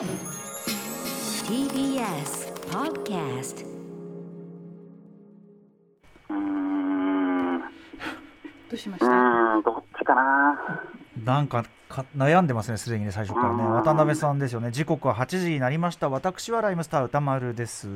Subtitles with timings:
[0.00, 0.08] TBS
[2.70, 3.66] Podcast
[8.70, 9.06] どうしました？
[9.06, 10.58] ーんどっちかな。
[11.22, 13.72] なんかか悩んでますね、すでにね、最初からね、うん。
[13.74, 17.86] 渡辺さんですよね、時刻は8時になりました、私はライムスター歌丸です。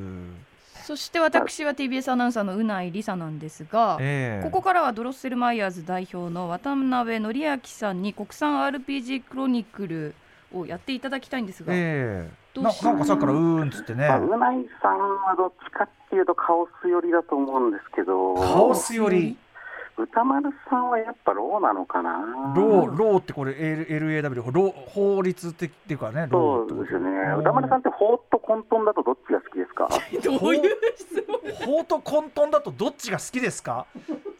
[0.82, 4.44] そして私は TBS アナウンサーのうないりさなんですが、ええ。
[4.44, 10.14] ここからはドロッセルマイヤーズ代表の渡辺則明さんに国産 RPG クロニクル
[10.54, 12.60] をやっていただきたいんですが、ええ。
[12.60, 14.08] などうしなんかさっきからうーんっつってね。
[14.08, 18.34] まあ、、うないさんはどっちかっていうとカオス寄りだと思うんですけど。
[18.34, 19.36] カオス寄り、
[19.96, 22.12] 歌丸さんはやっぱ law なのかな？
[22.56, 27.10] law、ローってこれ、LAW、ロー法律的っていうかね、そうですよね。
[27.38, 29.88] 歌丸さんって法と混沌だとどっちが好きですか？
[30.24, 31.24] どういう質
[31.66, 31.76] 問？
[31.78, 33.86] 法と混沌だとどっちが好きですか？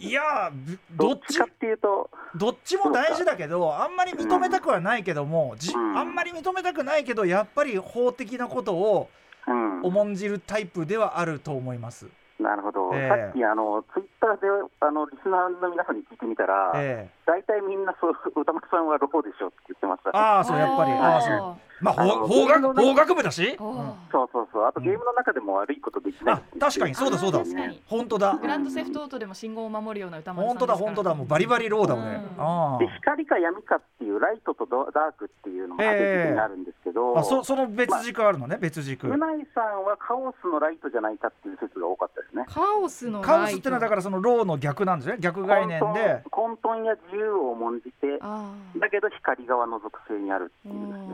[0.00, 5.96] いやーどっちかっていうとどっちも大事だけどあんまり認めたくはないけども、じうん。
[5.98, 9.08] あんまり認めたくないけどやっぱり法的なことを
[9.46, 9.82] うん。
[9.82, 12.08] 重んじるタイプではあると思います。
[12.40, 13.08] なるほど、ええ。
[13.08, 14.48] さっきあのツイッターで
[14.80, 17.12] あのリスナーの皆さんに聞いてみたら、ええ。
[17.26, 20.16] 大体みんなそう歌丸さんはローでしょって言ってました。
[20.16, 20.92] ああそうやっぱり。
[20.92, 21.56] ああそう。
[21.80, 23.92] まあ法法学法学部だし、あーうん。
[24.10, 24.64] そうそうそう。
[24.64, 26.34] あとゲームの中でも悪いことできない。
[26.36, 27.42] あ確かにそうだそうだ。
[27.86, 28.38] 本当だ。
[28.40, 31.14] グランドセフトオートでも信号を守るような歌丸さん本当だ本当だ。
[31.14, 32.22] もうバリバリローだ俺、うん。
[32.38, 39.08] あで光か闇かっていうライトとドダークっていうのが縦軸になるんですけど、ああそその別軸あるのね別軸。
[39.08, 42.44] うないさんはカオスのライトじゃないかっていう説が多かったですね。
[42.48, 45.16] カオスのカオスってのはだかからそのローの逆なんですね。
[45.20, 46.22] 逆概念で。
[46.30, 51.13] 混沌混沌や自由を重んじて、あだけど光側の属性にあるっていうですね、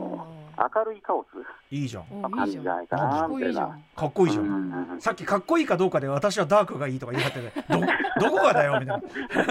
[0.75, 1.27] 明るいカオス。
[1.73, 2.21] いいじゃん。
[2.31, 3.25] 感じじゃないかかな。
[3.25, 3.83] っこいいじゃん。
[3.95, 5.01] かっこいいじゃん、うん。
[5.01, 7.63] さっきかっこいいかどうかで私はダークがいいとか言い張ってて
[8.19, 9.01] ど どこがだよみたい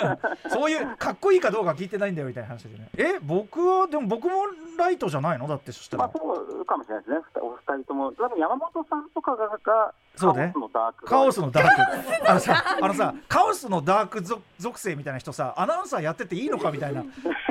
[0.04, 0.18] な。
[0.50, 4.34] そういうかっこいいかどうか聞いてないんだよみたいな話でねえ僕はでも僕も
[4.78, 5.48] ライトじゃないの？
[5.48, 6.04] だってそしたら。
[6.04, 10.52] まあそうかもしれないですね、お二人とも、多分山本さんとかががそうね。
[10.54, 11.06] カオスのダーク。
[11.06, 12.30] カオスのダーク。
[12.30, 17.02] あのさあのさカオスのダーク属属性みたいな人さアナウンサーやってていいのかみたいな。
[17.02, 17.08] ね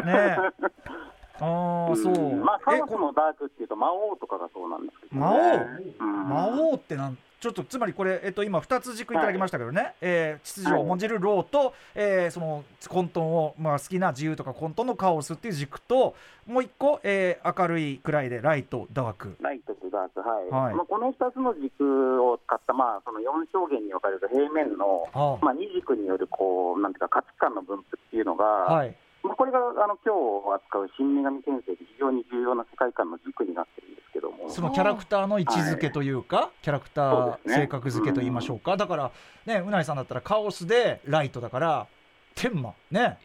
[0.07, 0.37] え
[1.41, 2.41] ああそう、ん。
[2.41, 6.05] まあ、カえオスのダークっていうと魔王とかがそうなんですけど、ね、魔王？
[6.05, 6.29] うん。
[6.29, 19.37] 魔王ってなんちょっとつまりこれ、えっと、今2つ軸いただきましたけどね、えー秩序を重んじるローと、えーその混沌を、まあ、好きな自由とか混沌のカオスっていう軸ともう一個、えー明るいくらいでライトダーク。
[19.39, 20.49] ライトとダーク、はい。
[20.49, 20.75] はい。
[20.75, 23.23] まあ、この2つの軸を使った、まあ、その4
[23.53, 25.37] 象限に分かれる平面の、あ。
[25.41, 34.49] まあ、2軸によるこうなんていうか価値観の分布っていうのが、はいまあ、これがあの今日扱う新女神転生で非常に重要な世界観の軸になってるんですけども。
[34.49, 39.11] そのキャラクターの位置づけというか、キャラクター、性格づけと言いましょうか、だから
[39.45, 41.87] ねうないさんだったらカオスでライトだから
[42.35, 42.73] 天魔。
[42.91, 43.19] ね。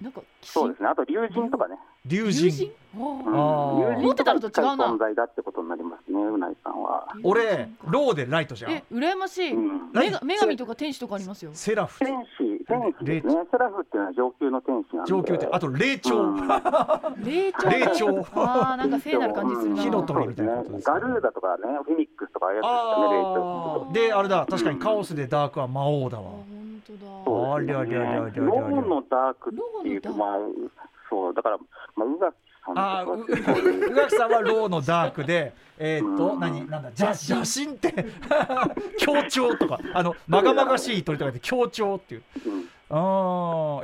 [0.00, 2.50] なんかそうですね、あと竜神とかね、竜友神？
[2.50, 3.34] 人うん。
[3.34, 3.78] あー。
[3.80, 7.06] 竜神思ってたのと違うな存在だってことになりますね、うないさんは。
[7.22, 8.72] 俺ローでライトじゃん。
[8.72, 9.90] え羨ましい、うん。
[9.92, 11.50] 女が女神とか天使とかありますよ。
[11.52, 11.98] セラフ。
[11.98, 12.08] 天
[12.38, 15.10] 使、天使ですね、セラフっていうのは上級の天使なんで。
[15.10, 16.48] 上級ってあと霊長、うん。
[17.22, 17.70] 霊長。
[17.70, 18.18] 霊長。
[18.34, 19.82] あーなんか聖なる感じするな。
[19.82, 26.24] 火の鳥みたいなことですかガルーダとかね、フェニックスとかああやつですよね、霊長であれだ確かにカオスでダークは魔王だわ。
[26.24, 27.54] あ本当だ。
[27.54, 30.38] ありゃりゃりゃりゃりゃローのダークっていうと、まあ、
[31.08, 31.58] そう、だから、
[31.96, 32.36] まあ、宇垣
[32.74, 36.40] あ宇垣さんはローのダークで えーっとうん。
[36.40, 38.06] 何なんだ邪邪神って
[38.98, 42.22] 強調とかあのまがまがしい鳥とかで強調っていう。
[42.46, 42.68] うん。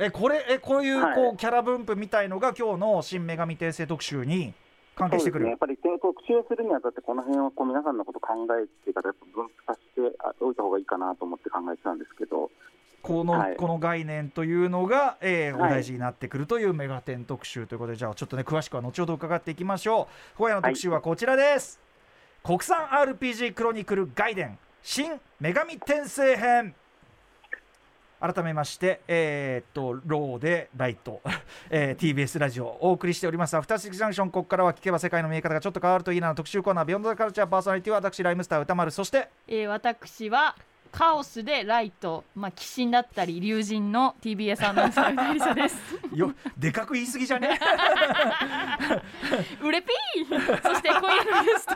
[0.01, 1.15] えこれえこういうはい。
[1.15, 4.53] こうキャラ分布みたいのが今日の新女神転生特集に
[4.95, 5.45] 関係してくる。
[5.45, 9.13] ね、やっぱり特集するにあたって、この辺をこう皆さんのこと考えてか分
[9.57, 12.51] 布させておいた方がいいかなと思って考えてたんですけど、
[13.03, 13.55] この、はい。
[13.57, 15.71] この概念というのが、えーおはい。
[15.71, 20.37] 大事になってくるというメガテン特集ということで、じゃあちょっとね詳しくは後ほど伺っていきましょう。
[20.37, 21.79] 今夜の特集はこちらです、
[22.43, 26.73] 国産 RPG クロニクル外伝新女神転生編。
[28.21, 31.19] 改めまして、えーっとローでライト、
[31.69, 33.57] えー TBS ラジオお送りしております。
[33.57, 34.31] アフターシックスジャンクション。
[34.31, 36.85] ここからは聞けば世界の見え方がちょっと変わるといいなの特集コーナー。
[36.85, 38.91] ビヨンドザカルチャーパーソナリティは私ライムスター歌丸。
[38.91, 40.55] そしてえー、私は
[40.95, 45.75] カオスでライト、まあ、鬼神だったり竜神の TBS アナウンサーのりさです。
[46.13, 47.59] よでかく言い過ぎじゃね？
[49.63, 50.61] うれぴー！
[50.61, 51.75] そして今夜のゲスト。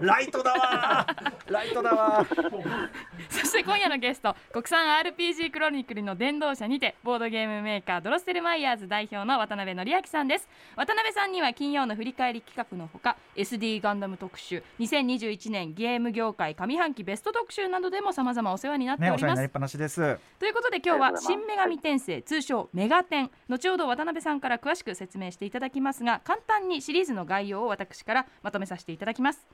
[0.00, 1.52] ライトだわー。
[1.52, 2.88] ライトだわー
[3.30, 10.48] そして今夜のゲスト国産 RPG クロニクルの伝道者にてボードゲームメーカードロッセルマイヤーズ代表の渡辺則明さんです。
[10.76, 20.18] 渡辺さんには金曜の振り返り企画のほか SD ガンダム特集2021年ゲーム業界上半期ベスト特集などでも様々お世話になってねおります、お世話になりっぱなしです。
[20.38, 29.46] ということで今日は新女神転生通称メガテン後ほど渡辺さんから詳しく説明していただきますが簡単にシリーズの概要を私からまとめさせていただきます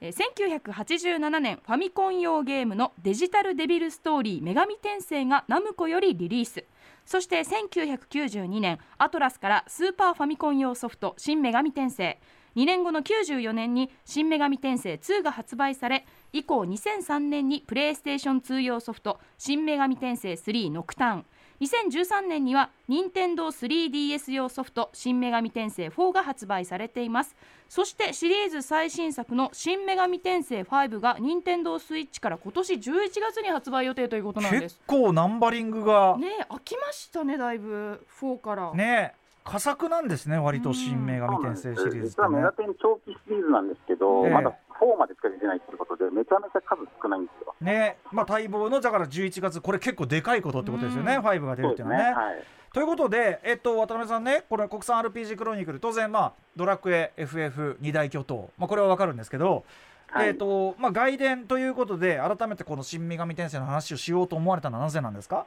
[0.00, 6.64] えー1987年ファミコン用ゲームのデジタルデビルストーリー女神転生がナムコよりリリース。
[7.06, 12.18] そして1992年アトラスからスーパーファミコン用ソフト新女神転生。
[12.56, 21.26] 2年後の94年に新女神転生2が発売され以降2003年にプレイステーション2用ソフト新女神転生3ノクターン。
[21.60, 27.36] 2013年には任天堂 3DS 用ソフト新女神転生4が発売されています。
[27.68, 32.80] そしてシリーズ最新作の新女神転生5が任天堂スイッチから今年11
[33.20, 38.72] 月に発売予定ということなんで結す構ナンバリングがねえ飽きましたねだいぶ4から。
[38.74, 39.14] ね
[39.44, 42.02] 佳作なんですね割と新女神転生シリーズってね。
[42.04, 44.32] 実はメガテン長期シリーズなんですけど、ええ。
[44.32, 47.54] まだ4までしか出てないということで、めちゃめちゃ数少ないんですよ。
[47.60, 47.96] ね。
[48.12, 51.24] まあ待望のだから11月これ結構でかいことってことですよね、うん。
[51.24, 52.04] 5が出るっていうのはね。
[52.12, 52.44] はい。
[52.72, 59.64] ということで、えっと、渡辺さんねこれ国産 RPG クロニクル当然まあドラクエ FF 二大巨頭、まあ、これは分かるんですけど、
[60.08, 60.28] はい。
[60.28, 65.46] えっとまあ、外伝ということで改めてこの新女神転生の話をしようと思われたのはなぜなんですか？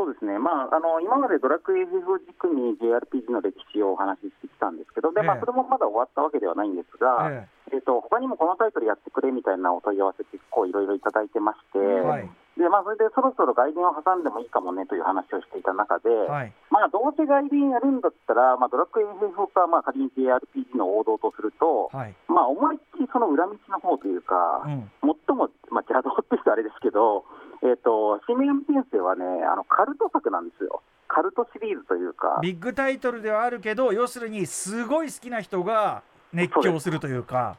[0.00, 5.44] そうですね、まあ、あの今までドラクエ FF を軸に JRPG の歴史をお話ししてきたんですけど、でまあ、ええ。
[5.44, 7.44] それもまだ終わったわけではないんですが、え
[7.76, 7.76] え。
[7.76, 12.24] っと他にもこのタイトルやってくれみたいなお問い合わせ結構いろいろいただいてまして、はい。
[12.56, 16.52] でまあ、それでそろそろ外伝を挟んでもいいかもねという話をしていた中で、はい。
[16.72, 22.16] まあ、どうせ外伝やるんだったら、まあ、ドラクエ FF か、まあ、仮に JRPG の王道とすると、はい。
[22.28, 24.88] まあ、思いっきりその裏道の方というか、うん。
[25.28, 27.24] 最も、まあ、邪道って言うとあれですけど、
[27.62, 36.02] えっと新女神転生はねあの、カルト作なんですよ、カルトシリーズというか、ビッグタイトルではあるけど要するにすごい好きな人が
[36.32, 37.56] 熱狂するというか。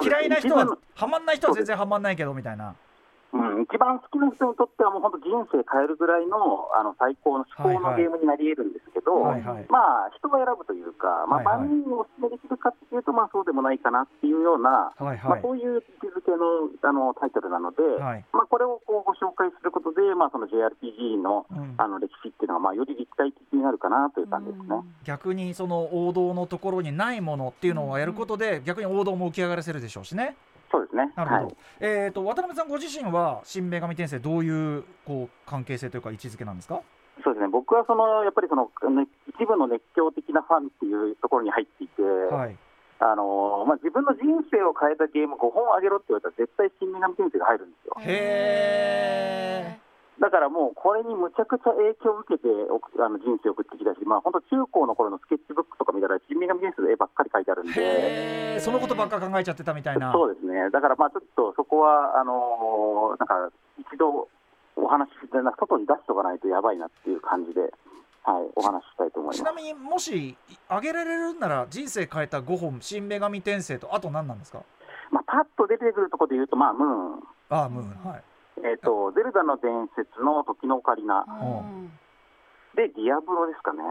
[0.00, 2.74] 嫌いな人は一番ハマんない人は全然ハマんないけどみたいな。
[3.62, 7.94] うん、一番好きな人にとっては、もう本当、人生変えるぐらいのあの最高の至高はいはい。
[7.94, 9.66] のゲームになり得るんですけど、はいはい。
[9.70, 15.18] まあ、人が選ぶというか、まあ、人にお勧めできるかっていうと、まあ、そうでもないかなっていうような、はいはい。
[15.18, 18.24] まあ、そういう位置づけのあのタイトルなので、はい。
[18.32, 21.74] まあ、これをこうご紹介することで、まあ、その JRPG のうん。
[21.78, 24.76] あの歴史っていうのが、まあ、より立体的になるかなという感じですね。
[25.04, 30.36] 逆にその王道のところにないものっていうのをやることで逆に王道も浮き上がらせるでしょうしね。
[30.72, 31.12] そうですね。
[31.14, 31.44] なるほど。
[31.46, 36.80] はいえっ、と渡辺さんご自身は新女神転生どういうこう関係性というか位置づけなんですか？
[37.22, 37.48] そうですね。
[37.48, 38.64] 僕はそのやっぱりその、
[38.96, 42.56] ね、一部の熱狂的なファンっていうところに入っていて、はい。
[43.04, 47.94] あのまあ、自分の人生を変えたゲーム5本あげろって言われたら絶対新女神転生が入るんですよ。
[47.98, 49.80] へ
[50.20, 52.48] だからもうこれにむちゃくちゃ影響を受けて
[53.00, 58.60] あの人生を送ってきたし、まあ本当中高の頃のスケッチブックとか見たら新女神転生の絵ばっかり描いてあるんーで。
[58.60, 60.12] そのことばっか考えちゃってたみたいな。
[60.12, 63.50] そうですね、だからまあちょっとそこは、あのーなんか
[63.80, 64.28] 一度
[64.76, 67.72] お話しして、なんか外に出しておかないとやばいなっていう感じで、はい、
[68.54, 69.38] お話ししたいと思います。
[69.38, 70.36] ちなみにもし
[70.68, 74.62] あげられるんなら人生変えた5本新女神転生とあと何なんですか？
[75.10, 78.22] まあ、パッと出てくるところで言うと、まあ、ムーン、ああムーンはい。
[78.62, 81.92] えーと、ゼルダの伝説の時のオカリナうん
[82.74, 83.82] で、ディアブロですかね。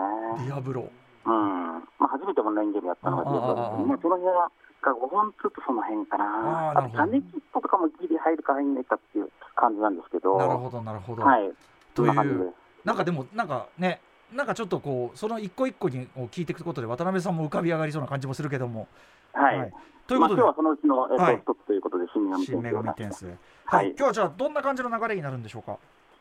[0.48, 0.90] ディアブロ。
[1.24, 4.52] うんまあ、初めてオンラインゲームやったのがディアブロですまあ、その辺は、
[4.82, 6.72] 5本ずつその辺かあな。
[6.72, 11.22] あなるほどあと、種キットとかもギリ入るか入んないかっていう感じなんですけど、なるほどなるほど。
[11.22, 11.52] はい、
[11.94, 12.54] という
[12.84, 14.02] なんかでもなんかね
[14.34, 18.88] なんかちょっとこうその一個一個にを聞いていくことで渡辺さんも浮かび上がりそうな感じもするけども。
[19.32, 19.38] す。
[19.38, 19.58] はい。
[19.60, 19.74] はい
[20.08, 23.28] ということでまあ、今日はそのうちの、えっとはい一つということで、新女神転生を神転生。
[23.66, 25.78] ははいい、今日はじゃあどんな感じの流れになるんでしょうか？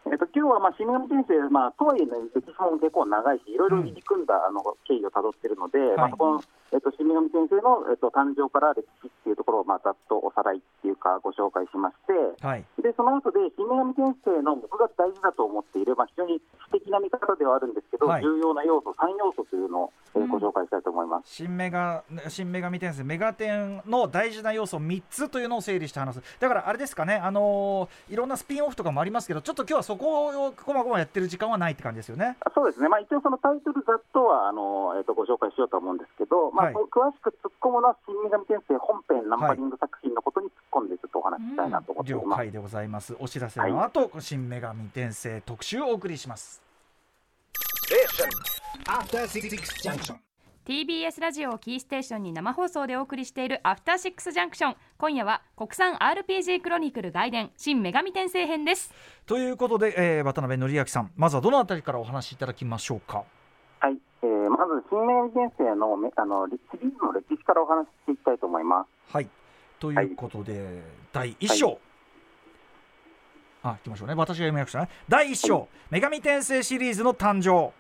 [0.09, 6.43] えっと今日はまあ新女神転生、まあ、とはいえ、ね、歴史も結構長いし、いろいろ入り組んだ、あの経緯をたどっているので、まあ、そこの、
[6.73, 12.65] えっと、新女神転生の、えっと、誕生から歴史っていうところを、まあ、ざっとおさらいっていうか、ご紹介しまして、はい。
[12.81, 16.41] でその後で新女神転生の僕が大事だと思っている、まあ、非常に
[16.73, 21.35] 素敵な見方ではあるんですけど、はい重要な要素、3要素というのを、えーうんご紹介したいと思います。
[21.35, 32.37] 新メガ新女神転生メガテンの大事な要素3つというのを整理して話すだからあれですかねあのーいろんなスピンオフとかもありますけどちょっと今日はそこをこまごまやってる時間はないって感じですよね。
[32.47, 42.27] あそうですね、まあ、一応そのタイトルざっとはあの、えー、とご紹介しようと思うんですけど、まあはい詳しく突っ込むのは新女神転生本編ナンバリング作品のことに突っ込んでちょっとお話ししたいなと思っています。
[42.27, 43.17] 了解でございます。
[43.19, 46.63] お知らせの後、新女神転生特集をお送りします。
[49.83, 50.30] Junction.
[50.71, 58.95] TBS ラジオをキーステーションに生放送でお送りしているアフターシックスジャンクション今夜は国産 RPG クロニクル外伝新女神転生編です。
[59.27, 63.25] ということで、えー、渡辺則明さんまずはどのあたりからお話しいただきましょうか？
[63.81, 69.13] はい、えー、まず新女神転生のめあのシリーズの歴史からお話ししていきたいと思います。
[69.13, 69.29] はい。
[69.81, 71.81] ということで、第1章、
[73.65, 74.15] あ、行きましょうね。
[74.15, 74.89] 私が読みましたね。
[75.09, 77.73] 第1章、女神転生シリーズの誕生。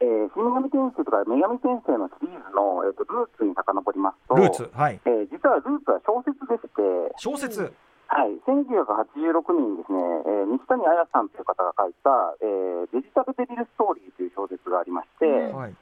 [0.00, 5.00] はい、えー、新女神転生とか女神転生のシリーズの、えー、とルーツに遡りますと、ルーツ、はい。
[5.04, 6.80] えー実はルーツは小説でして、
[7.16, 7.72] 小説、
[8.08, 15.74] はい、1986年にですね、えー西谷彩さんという方が書いた、えーデジタルデビルストーリーという小説がありまして、うんはい。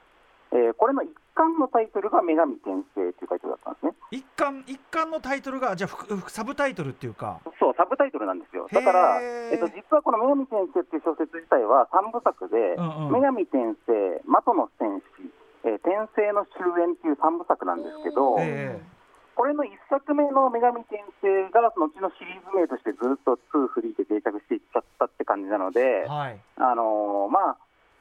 [0.51, 3.93] えーこれの一巻のタイトルが女神転生というタイトルだったんですね。
[4.11, 7.39] 一巻、一巻のタイトルが、じゃあ、サブタイトルっていうか。
[7.59, 8.67] そう、サブタイトルなんですよ。
[8.73, 15.31] だから、えっと、実はこの女神転生っていう小説自体は3部作で、うんうん女神転生、的の戦士、
[15.63, 18.81] えー転生の終焉っていう3部作なんですけど、え
[19.35, 21.87] これの1作目の女神転生が後の
[22.19, 26.41] シリーズ名としてずっと2、3で定着していっちゃったって感じなので、えはい。
[26.57, 27.57] あのーまあ、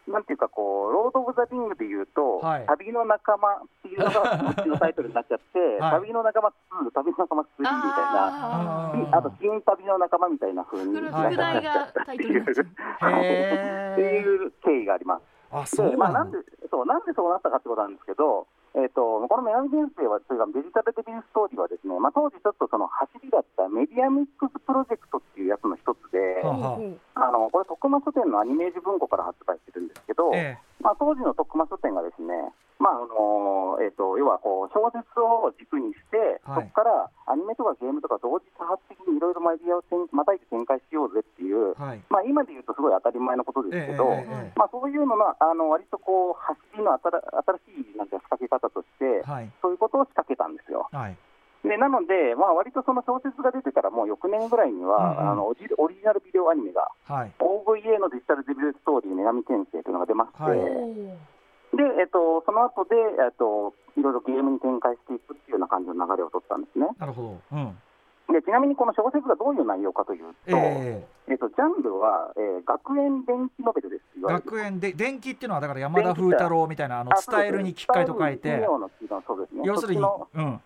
[0.08, 2.66] なんていうかこう、ロード・オブ・ザ・リングでいうと、はい。
[2.66, 5.92] 旅の仲間っていうのがこっちのタイトルになっちゃって、 はい。
[6.00, 9.18] 旅の仲間2、旅の仲間3みたいな。
[9.18, 11.32] あと、新旅の仲間みたいな風にーはい。
[11.32, 14.02] 副題がタイトルって。
[14.02, 15.22] いう経緯があります。
[15.50, 16.38] あ、そうなんで
[16.70, 18.46] そうなんでそうなったかってことなんですけど、
[18.76, 26.80] えー、とこの女神転生は、というかデジタルデビルストーリーはですね、まあ、当時ちょっとその走りだったメディアミックスプロジェクトっていうやつの一つで、はあは
[27.14, 30.58] あのこれ、徳間書店のアニメージ文庫から発売してるんですけど、え。
[30.80, 41.82] まあ、当時の徳間書店がですね、まああのえー、と要はこう小説を軸にして、はいそこからアニメとかゲームとか同時多発的にいろいろメディアを展またいで展開しようぜっていう、え。
[41.82, 42.00] はい。
[42.08, 47.20] まあ、今で言うとすごい当たり前のことですけど、えええええまあ、そういうののあの割とこう走りの新
[47.68, 49.50] 新しいなんて仕掛け方として、えはい。
[49.60, 50.88] そういうことを仕掛けたんですよ。
[50.90, 51.16] はい。
[51.66, 57.32] でなので、まあ割とその小説が出てからもう翌年ぐらいには、うんうんあのオリオリジナルビデオアニメが、はい。
[57.42, 61.37] OVA のデジタルデビューストーリー、女神転生というのが出まして、はい
[61.78, 66.90] でえっと、その後で、えっと、いろいろゲームに展開していくっていうような感じの流れを取ったんですね。
[66.98, 67.56] なるほど。
[67.56, 67.78] うん。
[68.34, 74.02] でちなみにこの小説がどういう内容かというと、ええっと、ジャンルは、えー学園電気ノベルです。
[74.20, 78.58] 学園で電気っていうのはだから山田風太郎みたいなあの伝えるに機械と書いて。
[79.54, 79.62] ね。
[79.64, 80.60] 要するにうん。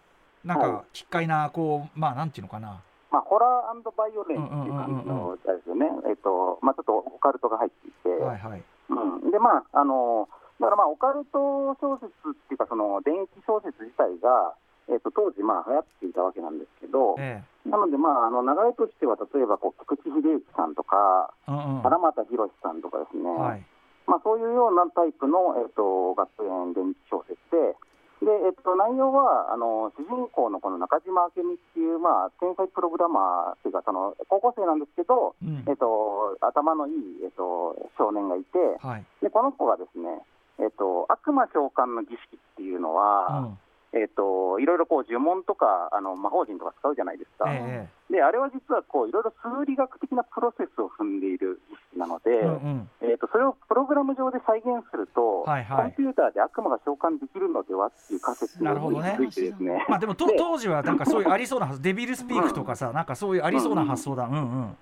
[0.45, 2.83] なんはか奇怪なこうまあなんていうのかな。
[3.13, 8.63] まあ、ホラーバイオレンスっていう感じのあれですよね、えっとまあ、ちょっとオカルトが入っていて、はいはい。
[8.89, 10.29] うん、でまああの
[10.63, 14.55] だからまあオカルト小説っていうかその電気小説自体が、
[14.87, 21.87] えっと当時まあ流行っていたわけなんですけど、えなのでまああの流れとしては例えばこう菊池秀之さんとかえうんうん。
[21.87, 23.67] 荒俣宏さんとかですね、はい。
[24.07, 27.75] まあ、そういうようなタイプの、えっと学園電気小説で。
[28.23, 35.65] でえっと、内容はあの主人公のこの中島明美っていう、まあ、天才プログラマーっていうかその高校生なんですけど、うん。
[35.67, 39.05] えっと、頭のいい、えっと、少年がいてはい。
[39.23, 40.23] でこの子がですね、
[40.59, 43.59] えっと、悪魔召喚の儀式っていうのうは、ん。
[43.93, 52.91] えっと、いろいろこう呪文とかあの魔法陣とか使うじゃないですか、えであれは実はこういろいろ数理学的なプロセスを踏んでいる儀式なので、えうんうん。
[53.03, 55.83] えっとそれをプログラム上で再現すると、はいはい。
[55.83, 59.85] コンピューターで悪魔が召喚できるのではっていう仮説なるほどねについてですね。
[59.89, 64.25] まあでも当時はなんかそういうありそうな発デビルスピークとかさなんかそういうありそうな発想だ。
[64.25, 64.77] うんうん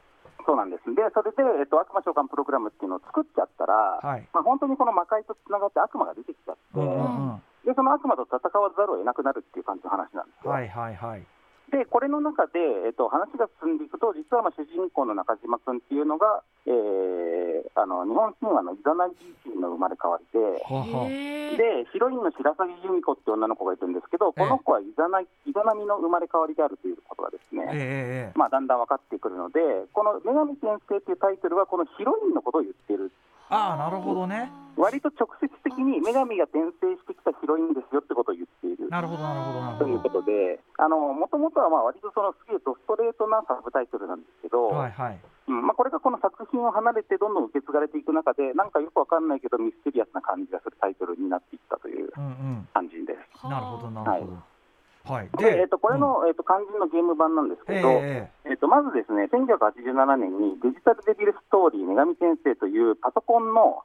[0.47, 0.89] そうなんです。
[0.95, 10.51] で、それで、えっと、悪魔召喚プログラムっていうのを作っちゃったら、はいまあ、本当にこの魔界とつながって悪魔が出てきちゃって、うんうんうんで、その悪魔と戦わざるを得なくなるっていう感じの話なんですよ。
[10.51, 11.27] はいはいはい
[11.71, 20.61] で、これの中で、えっと、話が進んでいくと、実はまあ主人公の中島君っていうのが、えーあの日本神話のイザナギーチの生まれ変わりで、
[21.57, 29.61] で、ヒロインの白鷺由美子って女の子がいるんですけど、この子はイザナイザナミの生まれ変わりであるということがですね、まあ、だんだん分かってくるので、
[29.93, 33.11] この女神転生というタイトルは、このヒロインのことを言っている、
[33.51, 34.51] ああなるほどね。
[34.79, 38.89] 割と直接的に女神が転生してきたヒロインですよってことを言っている。
[38.89, 45.21] なるほどなるほどなるというほことで、もともとはまあ割とそのすげえドストレートなサブタイトルなんですけど、どはいはい。
[45.49, 52.29] うんまあ、これがこの作品を離れてどんどん受け継がれていく中で、なんかよくわかんないけど、ミステリアスな感じがするタイトルになっていったといううんう
[52.63, 52.69] ん。
[52.73, 53.49] 感じです。
[53.51, 54.33] なるほどなるほど。
[54.33, 54.60] はい
[55.39, 63.83] で、えっとこれの、えっと肝心のゲーム版なんですけど、えええっとまずですね、1987年にデジタルデビルストーリー女神先生というパソコンの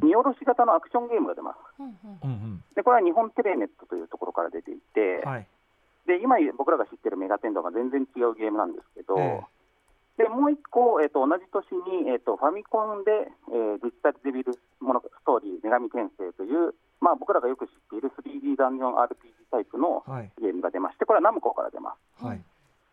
[0.00, 1.58] 見下ろし型のアクションゲームが出ます。
[1.80, 1.94] うんうん。
[2.22, 5.46] うんうんで、これは日本テレネットというところから出ていて、はい。
[6.06, 9.40] で今僕らが知ってるメガテンとは全然違うゲームなんですけど、え
[10.18, 11.62] でもう一個、えっと同じ年
[12.04, 20.30] に、えっとファミコンで、えーデジタルデビルものストーリー女神転生という、まあ、僕らがよく知っている 3D ダンジョン RPG タイプのはい。
[20.40, 22.24] ゲームが出まして、これはナムコから出ます。
[22.24, 22.40] はい。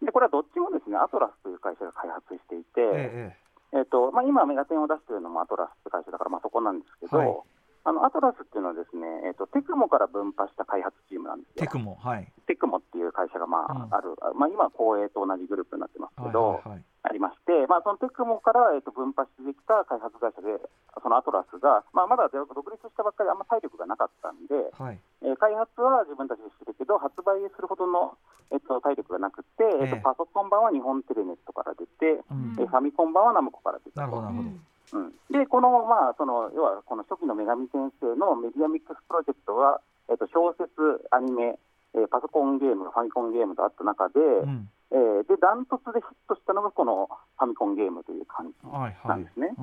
[0.01, 3.36] でこれはどっちもですねアトラスという会社が開発していて、え
[3.75, 7.38] えっとまあ、今、メガテンを出しているのもアトラスって会社だから、まあ、そこなんですけど、はい。
[7.86, 12.28] あのアトラスっていうのはですね、えっと、テクモから分派した開発チームなんですテクモはい。
[12.48, 13.94] テクモっていう会社が、まあうん。
[13.94, 20.60] ある、まあ、今、光栄と同じグループになってますはいけど、はいはいありまして、まあ、そのテクモから、えっと分派してできた開発会社で、
[21.01, 25.00] そのアトラスが、まあ、まだ独立したばっかりで、あんま体力がなかったんで、はい。
[25.24, 28.18] えー開発は自分たちでしてるけど、発売するほどの、
[28.51, 29.96] えっと、体力がなくて、えっええ。
[29.96, 32.56] と、パソコン版は日本テレネットから出て、うん。
[32.60, 34.00] えーファミコン版はナムコから出て。
[34.00, 34.50] なるほどなるほど。
[34.91, 40.74] うん、で、この、まあ、その、要は、この初期の女神先生のメディアミックスプロジェクトは、えっと、小説、
[41.12, 41.60] アニメ、
[41.96, 44.69] えーパソコンゲーム、ファミコンゲームとあった中で、うん。
[44.91, 49.53] えーで、ダントツでヒットしたのが、このファミコンゲームという感じなんですね。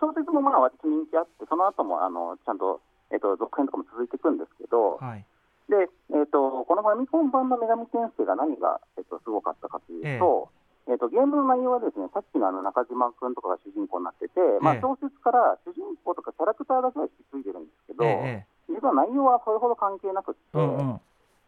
[0.00, 5.24] 小説もまあ、割と人気あって、その後も、あの、ちゃんと、えっと、続編とかも続いていくんですけど、はい。
[5.68, 10.48] で、えっと、このファミコン版の女神先生が何が、えっと、すごかったかというと、
[10.90, 21.00] えっと、ゲームの内容はですね、さっきのあの中島君とかが主人公になってて、まあええ、小説から主人公とかキャラクターだけは引き継いでるんですけど、ええ実は内容はそれほど関係なくって、ええうんうん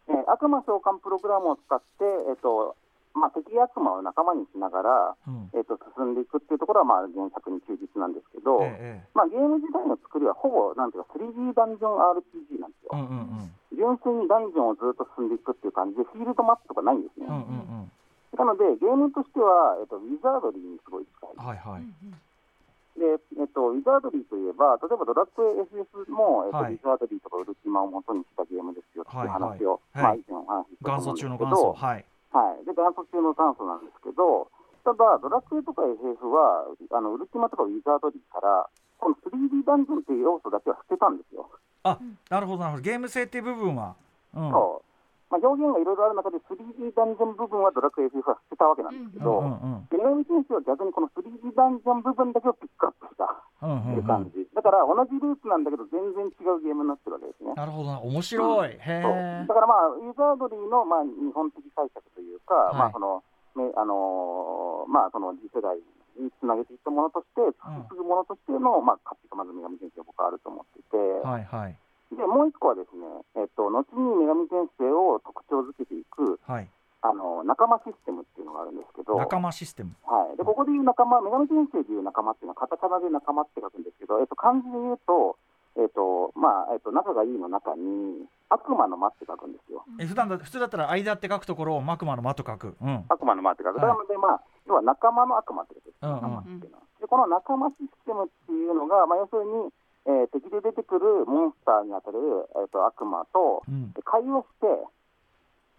[0.09, 2.77] えー悪魔召喚プログラムを使って、えっと
[3.15, 12.91] まあ、敵悪魔を仲間にしながら、うんえっと進んでいくっていうところは、まあ、原作に忠実なんですけど、ええまあ、ゲーム自体の作りはほぼなんていうか 3D ダンジョン RPG なんですよ。
[12.93, 17.27] うんうんうん純粋にダンジョンをずっと進んでいくっていう感じで、フィールドマップとかないんですね。
[17.27, 17.91] うんうん
[18.39, 21.31] なので、ゲームとしては、えっと、ウィザードリーにすごい近い。
[21.37, 21.83] うんはいはい
[22.97, 34.49] で、えっと、ウィザードリーといえば、例えばドラクエ FF も、えっとはいウィザードリーとかウルティマを元にしたゲームですよっていう話を、はいはいまあ、以前お話ししたんですけど、元祖はいはい、で元祖中の元祖なんですけど、
[34.85, 38.67] ただ、ドラクエとか FF は、あのウルティマとかウィザードリーから、
[38.99, 41.49] この 3D ダンジョンという要素だけは捨てたんですよ。
[41.85, 41.99] あ
[42.31, 42.83] なるほどなるほど。
[42.83, 43.95] ゲーム性っていう部分は。
[44.35, 44.51] うん。
[44.51, 44.83] そう。
[44.83, 44.92] まあ、
[45.43, 53.29] 表現がいろいろある中で 3D ダンジョン部分はドラクエ FF は捨てたわけなんですけど、うんうん女神先生は逆にこの 3D ダンジョン部分だけをピックアップした
[53.63, 57.55] うんうんっていううん感じ、だから同じルーツなんだけど全然違うゲームになってるわけですね。
[57.55, 58.75] なるほどな面白い。
[58.75, 62.75] うえだからまあ、ウィザードリーのまあ日本的解釈というか、はい。
[62.75, 63.23] まあその
[63.57, 65.77] ねあのーまあ、その次世代
[66.19, 71.77] につなげていったものとして、引き継ぐものとしての、まあ、価値がまず女神先生は僕はあると思っていて、はいはい
[72.17, 76.69] でもう一個はですね、えっと、後に女神先生を特徴づけていくはい。
[77.03, 79.91] あの仲間システムっていうのがあるんですけど、仲間システム。
[80.07, 85.35] はい、でここでいう仲間、女神先生でいう仲間っていうのは、カタカナで仲間って書くんですけど、えっと、漢字で言うと、
[85.75, 88.23] えっとまあえっと、仲がいいの中に、
[88.53, 89.83] 悪魔の間って書くんですよ。
[89.99, 92.77] え普段だ普通だったら間って書くところをマクマの間と書く。
[92.81, 93.05] うん。
[93.09, 93.81] 悪魔の間って書く。
[93.81, 93.87] はい。
[93.89, 95.99] なので、まあ、要は仲間の悪魔ってことです。
[96.03, 96.23] うんうん。
[96.23, 96.83] 仲間っていうのは。
[97.01, 99.73] でこの仲間システムっていうのが、まあ、要するに、
[100.07, 102.19] えー敵で出てくるモンスターにあたる、
[102.57, 103.93] えっと悪魔とうん。
[104.05, 104.67] 会話して、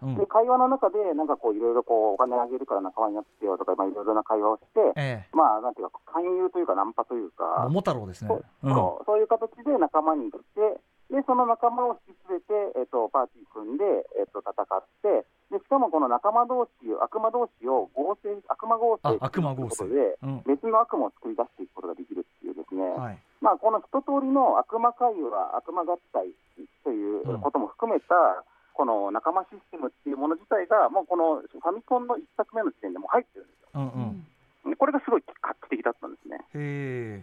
[0.04, 0.16] うん。
[0.16, 8.28] で会話の中で、なんかこう、いろいろこうお金あげるから仲間になってよとか、まあ、いろいろな会話をして、えまあ、なんていうか、勧誘というか、ナンパというえか、桃太郎ですね。
[8.28, 8.74] そううん。
[8.74, 10.80] そうそういう形で仲間に来て、
[11.12, 13.84] でその仲間を引き連れて、えっとパーティー組んで、
[14.18, 20.42] えっと戦ってで、しかもこの仲間同士悪魔同士を合成、悪魔合成ということで、うん。
[20.50, 23.22] 別の悪魔を作り出していくことができるっていうですね、はい。
[23.38, 26.34] まあ、この一通りの悪魔会話、悪魔合体
[26.82, 28.16] ということも含めた、
[28.74, 33.70] この仲間システムっていうもの自体が、もうこのファミコンの一作目の時点でもう入ってるんですよ。
[33.78, 34.26] うん
[34.66, 34.74] うん。
[34.74, 36.42] でこれがすごい画期的だったんですね。
[36.56, 37.22] へ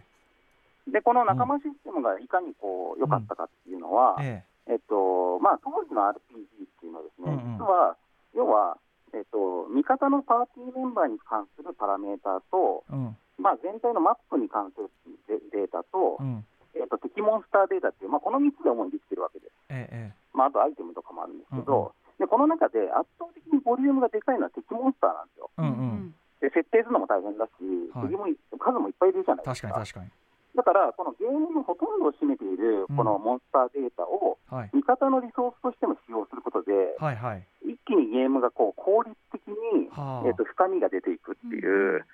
[0.86, 4.50] で、この仲間システムがいかにこう良かったかっていうのは、ええ。
[4.70, 7.58] えっとまあ、当時の RPG っていうのはですね、うんうん。
[7.58, 7.96] 実は、
[8.34, 8.78] 要は、
[9.12, 13.16] えっと、味方のパーティーメンバーに関するパラメーターと、えうん。
[13.38, 14.90] まあ、全体のマップに関する
[15.26, 16.44] デデータと、うん。
[16.74, 19.52] えっと、敵モンスターデータっていう、まあ、この3つで主にできてるわけです。
[19.70, 21.90] えええまあ、あとアイテムとかもあるんですけど、うんうん。
[22.22, 25.50] でこの中で圧倒的にボリュームがでかいのは敵モンスターなんですよ。
[25.58, 25.70] えうんう
[26.06, 26.14] ん。
[26.40, 27.50] で設定するのも大変だし、
[27.92, 28.08] はい。
[28.08, 29.68] 敵もい数もいっぱいいるじゃないですか。
[29.68, 30.19] 確かに確かに
[30.56, 34.70] だから、このゲームのほとんどを占めているこのモンスターデータをはい。
[34.74, 37.46] 味方のリソースとしても使用することで、はいはい。
[37.62, 40.26] 一気にゲームがこう効率的に、はあ。
[40.26, 42.04] えっと深みが出ていくっていう、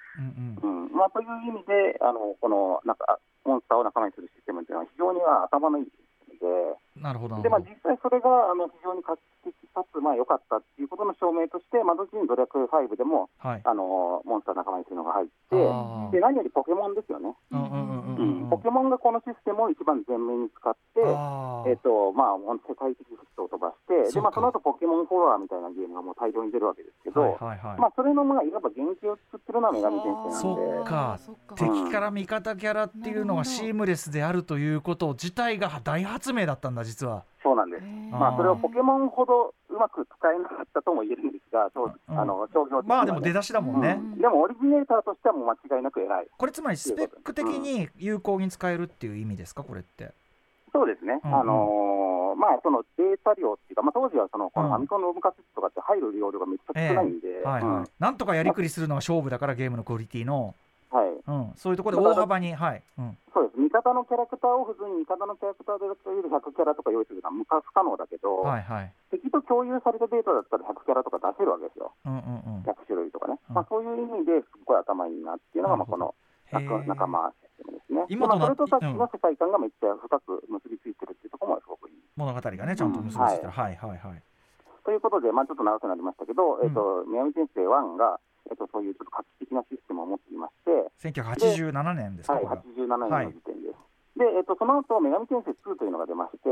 [0.62, 5.88] うんまあ、という意味で、あのこのなんかモンスターを仲間にするシステムっていうのは非常には頭のいい
[6.38, 13.62] で、なるほどなでまあ、実際それがあの非常に画期的かつまあ良かったっていうことの証明として、まあ、後にドラクエ5でもはい。
[13.64, 18.46] あのモンスター仲間にするのが入って、で何よりポケモンですよね、うんうんうんうんううん。
[18.46, 21.00] んポケモンがこのシステムを一番前面に使って、
[21.68, 27.80] えっとまあ、世界的ヒットを飛ばして、そでまあ、その後ポケモンフォロワーみたいなゲームがもう大量に出るわけですけど、はいはいはい。
[27.80, 30.80] まあ、それのまあいわば原型を作ってるのは女神先生そなんで。
[30.80, 31.18] っか。
[31.20, 37.24] そっか敵から味方キャラっていうのがシームレスであるということ自体が大発明だったんだ実は。
[37.42, 37.82] そうなんです。
[38.10, 42.18] まあ、それをポケモンほどうまく使えなかったとも言えるんですが、そううん。
[42.18, 42.88] あの商標的にはね。
[42.88, 46.26] まあでも出だしだもんね、うんでもオリジネーターとしてはもう間違いなく偉い。
[46.36, 50.12] これつまりスペック的に有効に使えるっていう意味ですかこれって。
[50.72, 51.40] そうですね、うんうん。
[51.40, 54.68] あのーまあ、そのデータ量っていうか、まあ、当時はそのこうん。
[54.68, 57.88] のファミコンのオムカセットとかって入る容量がめっちゃ少ないんで、はいはい、うん。
[57.98, 60.54] なんとかやりくりするのが勝負だからゲームのクオリティの、
[60.90, 68.92] はい、うん、そういうところで大幅にはい、うん、そうです、味方のキャラクターを普通に味方のキャラクターで100キャラとか用意するのは無不可能だけど、はいはい。
[69.12, 72.64] 敵と共有されたデータだったら100キャラとか出せるわけですよ、うんうんうん。
[72.64, 73.54] 100種類とかね、うん。
[73.54, 76.16] まあ、そういう意味ですっごい頭いいなっていうのが、まあ、この
[76.52, 78.06] 仲仲間システムですね。
[78.08, 78.96] 今となまあ、それとさっきうん。
[78.96, 81.96] の世界観がめっちゃ深く結びついてるっていうところもすごくいい。
[82.16, 84.22] 物語がねちゃんと結びついてる、はい、はいはい
[84.86, 90.70] ということで、まあ、ちょっと長くなりましたけど、えっと、女神転生1が、えっと、そういうちょっと画期的なシステムを持っていまして、
[91.02, 93.86] 1987年ですか、はい、これ87年の時点です。
[94.16, 96.48] で、えっと、その後、女神転生2というのが出まして、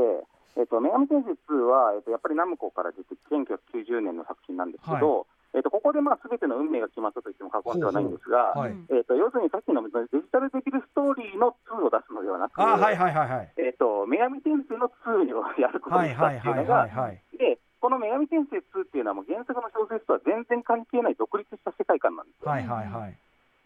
[0.55, 8.71] えっと、女神転生2は、えっと、やっぱりナムコから出て1990年の作品なんですけど、えっと、ここでまあ全ての運命が決まったと言っても過言ではないんですが、はい。
[8.71, 8.85] うん。
[8.91, 13.53] えっと、要するにさっきのデジタルできるストーリーの2を出すのではなくて、あはいはいはいはい。
[13.55, 17.23] えっと、女神転生の2をやることはいにしたはいはいっていうのが、はいはい。
[17.39, 22.49] で、この女神転生2っていうのはもう原作の小説とは全然関係ない独立した世界観なんですよ。
[22.49, 23.13] はいはいはい。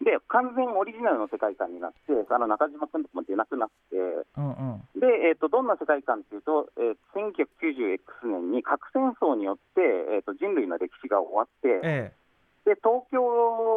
[0.04, 3.96] で、完全オリジナルの世界観になって、あの中島君とかも出なくなって、
[4.36, 5.00] うんうん。
[5.00, 9.80] で、えっとどんな世界観っていうと、えー 1990X 年に核戦争によって、
[10.12, 12.12] えっと人類の歴史が終わって、え
[12.70, 13.18] で東京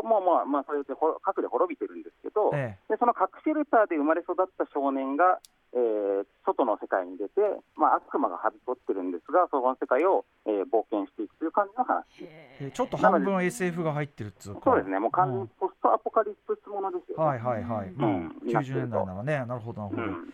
[0.05, 2.93] も、まあまあ、そうやってほ核で滅びてるんですけど、ええ。
[2.93, 5.41] でその核シェルターで生まれ育った少年が、
[5.73, 7.39] えー外の世界に出て、
[7.75, 12.05] まあ、悪魔がはびこってるんですが、その世界を、えー冒険していくという感じの話。
[12.61, 17.25] えちょっと半分 SF が入ってるっつうかそうですね、もう完全にポストアポカリプスものですよ、ね。
[17.25, 18.37] はいはいはい、まあうん。
[18.45, 19.45] 90年代ならね。
[19.47, 20.33] なるほどなるほど、うん。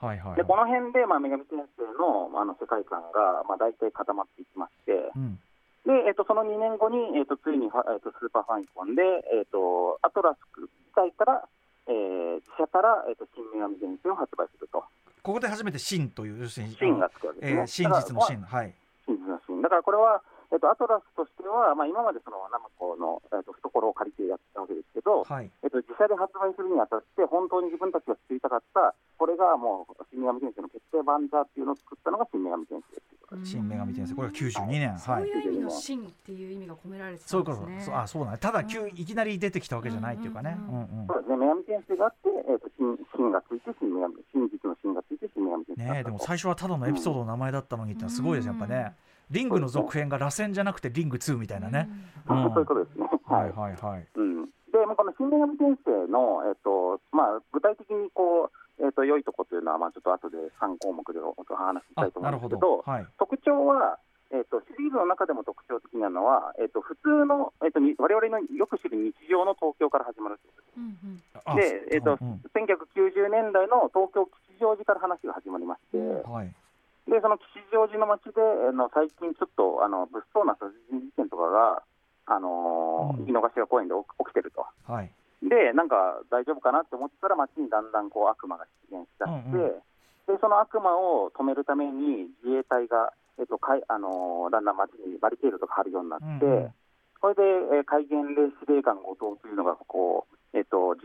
[0.00, 0.36] はいはい。
[0.36, 5.38] でこの辺で、まあ、女神転生のあの世界観が、まあ、大体固まっていきまして、うん
[5.86, 9.02] でえっとその2年後に、えっとついに、えっとスーパーファミコンで、
[9.34, 11.42] えっとアトラス自体から、
[11.88, 14.84] えー自社から、えっと新女神転生を発売すると、
[15.22, 17.60] ここで初めて真という要するに真がつくわけですね。
[17.60, 18.74] えー真実の真はい
[19.06, 19.62] 真実の真。
[19.62, 25.50] だからこれは、えっとアトラスとしては、まあ、今までそのナムコの、えっと懐を借りてやったわけですけど、はい。
[25.64, 33.50] えっと、自社で発売するにあたって、本当に自分たちが作りたかった、これがもう、新女神転生の決定版だっていうのを作ったのが新女神転生っていうことです。
[33.56, 34.14] 新女神転生。
[34.14, 34.92] これが92年。
[34.92, 35.00] はい。
[35.00, 37.66] そういう意味の真っていう意味が込められてたそうんいうこと。
[37.66, 37.84] ですね。
[37.88, 38.30] そうあそうだ。
[38.32, 40.58] ねただ急いきなり出てきたわけじゃないっていうかね。
[40.60, 41.06] ううんんうん。
[41.08, 45.92] そうですね、女神転生があって、えっと新真がついて、新女神、真実の真がついて、新女神転生。
[45.92, 48.94] ねえでも最初はただのエピソードの名前だったのにってのはすごいですやっぱね
[49.32, 51.88] リングの続編が螺旋じゃなくてリング2みたいなね。
[52.28, 52.52] うん。
[52.52, 53.08] そういうことですね。
[53.24, 53.52] ははいい。
[53.52, 54.06] はいはい。
[54.14, 62.90] うん、で、まあ、この新女神転生の、えっとまあ、具体的にこう、えっと、良いところというのは、まあ、ちょっと後で3項目でお話ししたあいと思なるほうんですけど、ど。
[62.90, 63.06] はい。
[63.18, 63.98] 特徴は、
[64.32, 71.22] えっと、シリーズの中でも特徴的なのは、えっと、普通の、えっと、に我々のよく知る日常の東京から始まるということうんうん。
[71.44, 72.40] あで、えっとうん。
[72.52, 76.52] 1990年代の東京吉祥寺から話が始まりまして、はい
[77.08, 81.82] でその吉祥寺の街であの最近、ちょっとあの物騒な殺人事件とかが、
[82.26, 84.64] あのーうん井の頭公園で起起きてると。
[84.86, 85.10] はい
[85.42, 89.82] で、なんか大丈夫かなって思ってたら、街にだんだんこう悪魔が出現しだして、うんうん
[90.22, 96.74] でその悪魔を止めるために自衛隊が、えっとかいあのーだんだん街にバリケードとか張るようになって、うんうん
[97.20, 100.36] それで、えー海原霊司令官後藤というのがこう、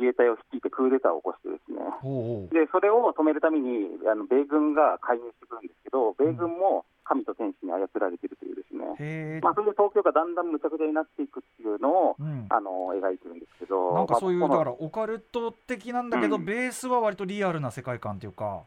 [0.08, 2.50] 衛隊を率いてクーデターを起こしてですね、おうおう。
[2.50, 12.46] でそれを止めるためにあの米軍が介入してくるんですけど、米軍も神と天使に操られているというですね、へえまあ、それで東京がだんだんむちゃくちゃになっていくっていうのを、うん。
[12.50, 16.46] あの描いてるんですけど、なんかそういうまあだからオカルト的なんだけどうん。
[16.46, 18.64] ベースは割とリアルな世界観っていうか。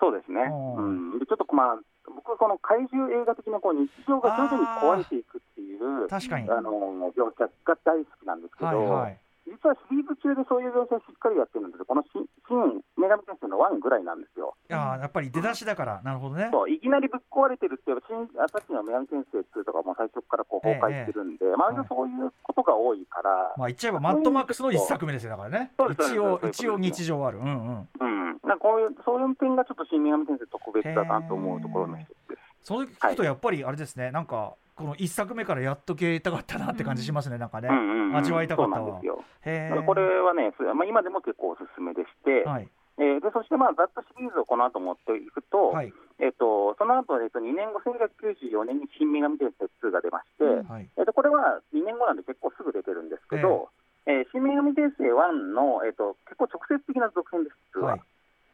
[0.00, 1.20] そうですね、ううん。
[1.20, 6.50] ちょっとまあ、僕はこの怪獣映画的なこう日常が徐々に壊れていくっていう確かに。
[6.50, 6.70] あの
[7.14, 14.56] 描写が大好きなんですけど、はいはい実はシリーズ中でそういう描写しっかりやってるんですけど、この新新女神転生の1ぐらいなんですよ。
[14.68, 16.00] いやーやっぱり出だしだから。
[16.02, 16.48] なるほどね。
[16.52, 25.72] そういきなりぶっ壊れてるっていう新あさっきの女神転生2とかも最初からこう崩壊してるんで、まあ、そういうことが多いから、まあ言っちゃえばマッドマックスの一作目ですよだからね。
[25.92, 27.38] 一応一応日常ある。
[27.38, 27.88] うんうん。
[28.00, 32.40] うん、なんかこういうそういう点がちょっと新女神転生特別だなと思うところの一つです。
[32.64, 34.10] それ聞くとやっぱりあれですね。
[34.10, 37.68] なんかこの一作目からやっとけたかったなって感じしますねなんかね。
[37.70, 38.16] うんうんうん。
[38.16, 39.00] 味わいたかったわ。
[39.00, 42.68] これはね、まあ、今でも結構おすすめでして、はい。
[42.98, 45.92] えーでそしてまあざっとシリーズをこの後持っていくと、はい。
[46.18, 50.90] えっとその後、えっと2年後、1994年に新女神転生2が出まして、うんはい。
[50.98, 53.70] えっとこれは2年後なんで結構すぐ出てるんですけど、
[54.06, 57.94] えー新女神転生1の、えっと結構直接的な続編です、実は。
[57.94, 58.02] はい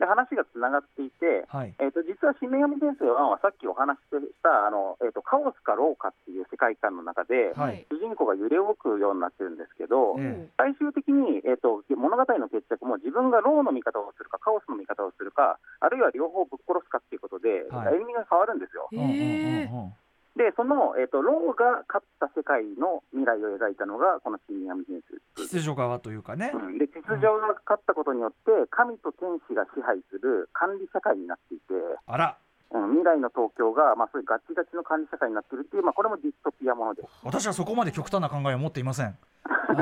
[0.00, 1.76] で話がつながっていて、はい。
[1.76, 7.84] えー、と実は新女神転生1はさっきお話ししたあの、えー、とカオスかローかっていう世界観の中で、はい。
[7.92, 18.00] 主人公が揺れ動くようになってるんですけど、え最終的に、えー、と物語の決着も自分がローの味方をするか、カオスの味方をするか、あるいは両方ぶっ殺すかっていうことで、はい。
[18.00, 18.88] 歩みが変わるんですよ。
[18.92, 19.92] えうんうんうんうん
[20.36, 25.58] で、その、えー、とローが勝った世界の未来を描いたのが、この新女神転生です。
[25.58, 26.78] 秩序側というかね、うん。
[26.78, 31.74] で秩序が勝ったことによって、神と天使が支配する管理社会になっていて、
[32.06, 32.36] あら。
[32.70, 37.08] うん、未来の東京が、まあ、そういうガチガチの管理社会になっているっていう、まあ、これもディストピアものです。
[37.24, 39.18] 私はそこまで極端な考えを持っていません。
[39.66, 39.76] そう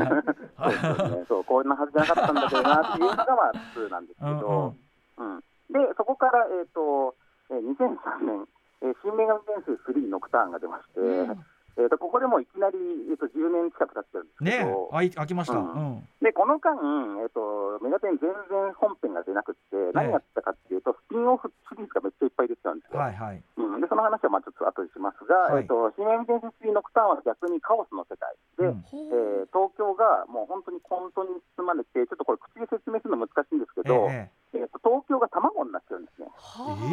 [1.10, 4.74] ね、そうこんなはずじゃなかったんだけどなっていうのが、まあ、普通なんですけど、
[5.18, 7.14] うんでそこから、えーと
[7.50, 8.48] えー2003年、
[8.82, 15.54] えー新女神転生3ノクターンが出まして、えー、とここでもいきなり、えー、と10年近く経ってるんですけねど、あい開きました。
[15.54, 16.02] ううん。
[16.02, 16.74] んでこの間、
[17.22, 22.98] えー、とメガテン全然本編が出なくって、何やったかっていうと、スピンオフシリーズがめっちゃいっぱい出てたんですよ。
[22.98, 23.38] はいはい。
[23.38, 25.62] うん、でその話はまあちょっと後でしますが、はい。
[25.62, 28.34] えっと、新女神伝説3ノクターンは逆にカオスの世界。
[28.58, 28.82] で、うん。
[29.14, 36.28] えー東京がもう本当に混沌に包まれて、ちょっとこれ、口で説明するの難しいんですけど、ええーと東京が卵になっちゃうんですね。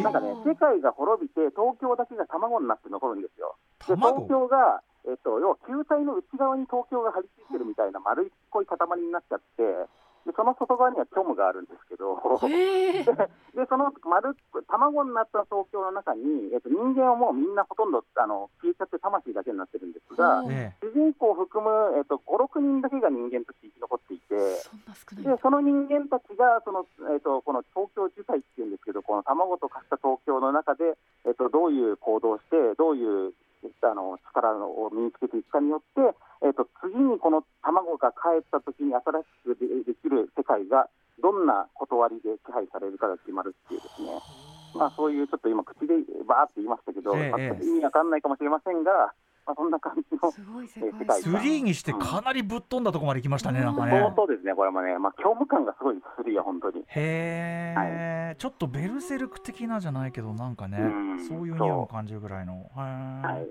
[0.00, 3.56] えなんかね、世界が滅びて、東京だけが卵になって残るんですよ。
[3.88, 4.26] で卵？
[4.26, 9.64] 東京が、えっと要は球体の内側に東京が張り付いてるみたいな丸いっこい塊になっちゃって、
[10.26, 14.34] でその外側には虚無があるんですけど、 でその丸
[14.66, 24.34] 卵になった東京の中に、えっと人間はもうみんなほとんどあの消えちゃって魂だけになってるんですが、え主人公を含む、えっと5、6人だけが人間として生き残っていて、
[24.66, 26.84] そんな少ないでその人間たちがその、
[27.14, 33.32] えっとこの東京自体っていうんですけど、この卵と化した東京の中で、えっとどういう行動をして、どういう
[33.82, 40.88] あの力を身につけていくかによって、えっと次にこの卵が帰った時に新しくでできる世界が
[41.20, 44.12] どんな断りで支配されるかが決まるっていうですね、
[44.74, 45.94] まあ、そういうちょっと今、口で
[46.28, 49.12] バーって言いましたけど、ええ全く意味わかんないかもしれませんが、
[49.46, 50.30] まあ、そんな感じの。
[50.32, 54.12] すごい世界界3にしてかなりぶっ飛んだところまで行きましたね、なんか相ね。
[54.16, 56.80] 当ですね、これもね、まあ、虚無感がすごいです、3は本当に。
[56.80, 56.84] へ
[57.78, 60.82] え、ちょっとベルセルク的なじゃないけど、なんかねう
[61.14, 62.54] ん、そういう匂いを感じるぐらいの。
[62.54, 63.44] へはいえ。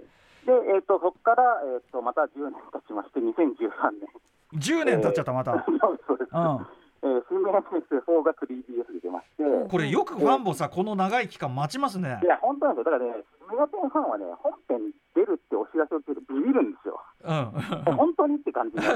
[0.46, 4.60] で、えー、とそこから、えー、とまた10年経ちまして、2013年。
[4.60, 5.66] 10年経っちゃった、また。
[6.08, 6.30] そうです。
[6.34, 6.68] うん。
[7.06, 12.26] えー、新名先生4が 3DS で出まして、これよくファンもさ、この長い期間待ちますねい。
[12.26, 12.98] や、本当なんですよ。
[12.98, 16.98] だからね、メガテンファンはね、本編出るってお知らせを聞いてビビるんですよ。
[17.22, 17.94] うん。
[17.94, 18.90] 本当にって感じ性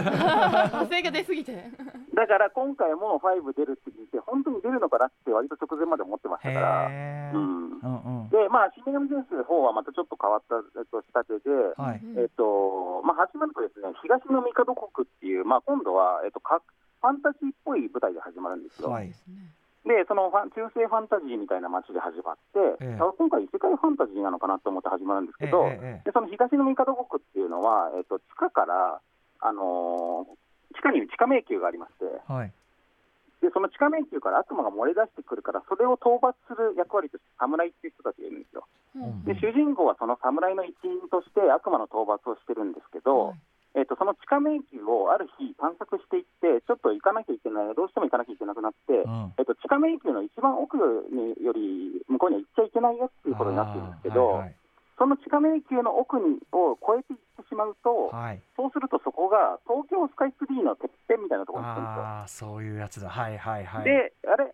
[1.06, 1.54] が 出すぎて
[2.16, 6.88] だから今回も5出るって聞いて、本当に出るのかなって割と直前まで思ってましたへから。
[6.90, 7.32] え。
[7.36, 8.30] うんうんうん。
[8.30, 12.02] で、まあ、新女神先生4はまたちょっと変わった、えっと、仕立てで、はい。
[12.18, 16.62] えっとまあ、始まるとですね、東の帝国っていう、まあ、今度は、えっと、か
[17.02, 18.90] ファンタジーっぽい舞台で始まるんですよ。
[18.90, 19.12] はい。
[19.88, 29.02] で、その中世ファンタジーみたいな街で始まって、ええあ今回、異世界ファンタジーなのかなと思って始まるんですけええど、ええでその東の帝国っていうのは、えっと、地下から、
[29.40, 30.36] あのー
[30.76, 32.54] 地下に地下迷宮がありまして、はい。
[33.42, 38.68] でその地下迷宮から悪魔が漏れ出してくるから、それを討伐する役割として侍っていう人たちがいるんですよ。
[38.96, 43.34] うんで主人公はその侍の一員として悪魔の討伐をしてるんですけど、
[43.76, 54.56] えっとその地下迷宮をある日探索していって、ちょっと行かなきゃいけない、どうしても行かなきゃいけなくなって、うんえっと地下迷宮の一番奥により向こうには行っちゃいけないよっていうことになってるんですけど、はい
[55.00, 58.24] その地下迷宮の奥にを越えていってしまうと、はい。
[58.26, 58.42] はい。
[58.58, 62.52] そうするとそこが東京スカイツリーのてっぺんみたいなところに行くんですよ。
[62.52, 63.08] そういうやつだ。
[63.08, 63.86] はいはいはい。
[63.86, 64.52] で、あれ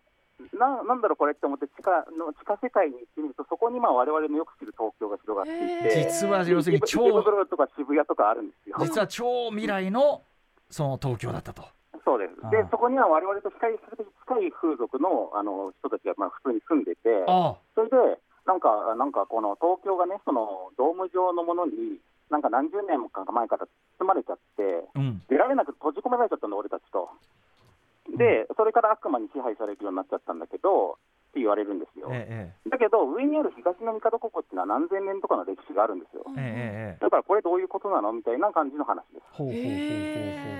[0.56, 8.76] な、なんだろう、これって思って地下の、地下世界に行ってみると、そこにまあ我々のよく知る東京が広がっていて、実は要するに超とか渋谷とかあるんですよ。
[8.80, 10.22] 実は超未来の
[10.70, 11.62] その東京だったと。
[12.04, 12.50] そうです。
[12.50, 17.96] で、そこには我々と近い、比較的近い風俗のあの人たちがまあ普通に住んでて、あそれで、
[18.46, 21.98] なんか、なんかこの東京がね、そのドーム状のものに、
[22.30, 23.66] なんか何十年も前から
[23.98, 25.22] 包まれちゃって、あ、うん。
[25.28, 27.10] 出られなくて閉じ込められちゃったんだ、俺たちと。
[28.14, 30.98] で、それから悪魔に支配されるようになっちゃったんだけど、
[31.30, 32.08] って言われるんですよ。
[32.12, 36.24] ええだけど、上にある東の帝国っていうのは何千年とかの歴史があるんですよ。
[36.38, 39.24] えだからこれどういうことなのみたいな感じの話です。
[39.36, 40.56] ほうほうほうほう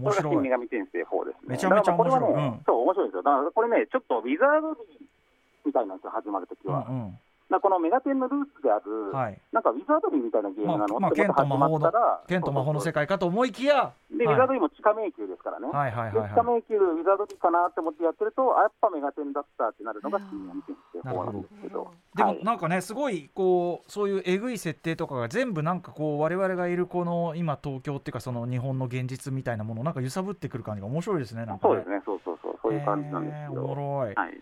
[0.00, 0.36] うこれが新白い。
[0.36, 1.48] 女神転生4ですね。
[1.48, 3.22] めちゃめちゃ面白いこれはね、うんそう、面白いですよ。
[3.22, 5.06] だからこれね、ちょっとウィザードリー
[5.66, 6.86] みたいなんですよ、始まるときは。
[6.88, 7.18] うんうん。
[7.50, 9.38] だからこのメガテンのルーツである、はい。
[9.52, 11.92] なんかウィザードリーみたいなゲームなの、まあ、まあ、って剣と魔法の
[12.26, 13.04] 剣と魔法の世界。
[13.04, 15.68] 界かと思いきや、で、はいウィザードリーも地下迷宮ですからね。
[15.68, 21.90] はいはいではいは地下迷宮、ウィザードリーかなって思ってやってると、あやっぱメガテンだったってなるのが新女神転生4なんですけど。
[22.14, 22.16] い。
[22.16, 31.44] でもはいなんかね、すごいこうそういうえぐい設定とかが全部なんかこう我々がいるこの今東京っていうかその日本の現実みたいなものをなんか揺さぶってくる感じが面白いですね。
[31.44, 33.40] なんかねそうですね、そうそうそう、そういう感じなんですよ。
[33.42, 34.14] へーおもろい。
[34.14, 34.40] はい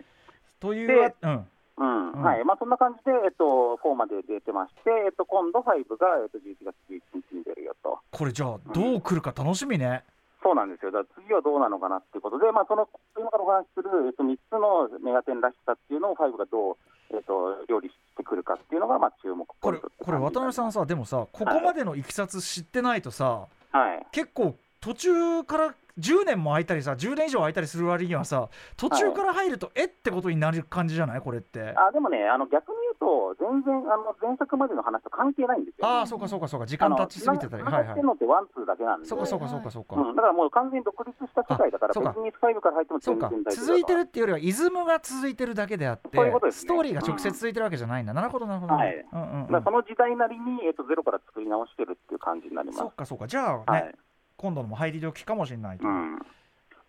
[0.61, 1.47] といううん
[1.79, 2.13] うん。
[2.13, 2.23] うん。
[2.23, 2.45] はい。
[2.45, 5.65] まあ、そんな感じで、えっと、4まで出てまして、えっと、今度5
[5.97, 7.99] が、えっと、11月11日に出るよと。
[8.11, 10.05] これじゃあどう来るか楽しみね。
[10.43, 16.77] そうなんですよ、だから次はどうなのかなっていうことで、まあ、その今からお話しする、えっと、3つのメガテンらしさっていうのを5がどう、
[17.15, 31.21] えっと、料理してくるかっていうのが、まあ、注目これこれ渡辺さんさでもさここまでのいきさつ知ってないとさ、はい、結構途中から10年も空いたりさ10年以上空いたりする割にはさ途中から入ると、えってことになる感じじゃない？
[31.21, 31.75] これって。
[31.77, 36.67] あでもね、あの逆に言うと、全然あの前作までの話と関係ないんですよ、ああそうかそうかそうか。
[36.67, 37.63] 時間経ちすぎてたり。
[37.63, 46.33] はいはいのって one、two だけなんで、そうかそうかそうかそうか、うん、だからもう完全に独立した世界だから、別に5から入っても全然大丈夫続いてるっていうよりはイズムが続いてるだけであってね。
[46.51, 48.95] ストーリーが直接続いてるわけじゃないんだ、なるほどなるほど、はい。
[49.13, 49.63] うんうんうん。
[49.63, 52.79] その時代なりに、えっと、ゼロから作り直してるっていう感じになります。
[52.79, 53.27] そうかそうか。
[53.27, 53.95] じゃあね、はい
[54.43, 56.19] 今度のも入り時かもしれないと、うん。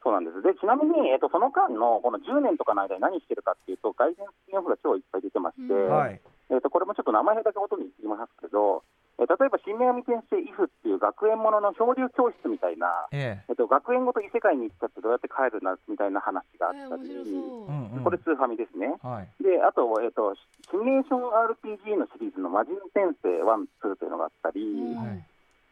[0.01, 0.41] そうなんです。
[0.41, 6.19] でちなみに、えっと、その間のこの10年とかの間に何してるかっていうと、外伝スピンオフが超いっぱい出てまして、うんはい。
[6.49, 8.81] えっとこれもちょっと名前だけほとんど言いますけど、
[9.21, 13.45] え例えば新女神転生イフっていう学園ものの漂流教室みたいな、ええ。
[13.49, 17.69] えっと、学園ごと異世界に行っちゃってどうやって帰るなみたいな話があったり、そう。
[17.69, 18.03] うんうん。
[18.03, 18.97] これ、スーファミですね。
[19.05, 19.29] はい。
[19.43, 25.23] で、あと、えっと、シミュレーション RPG のシリーズの魔人転生1、2というのがあったり、うんはい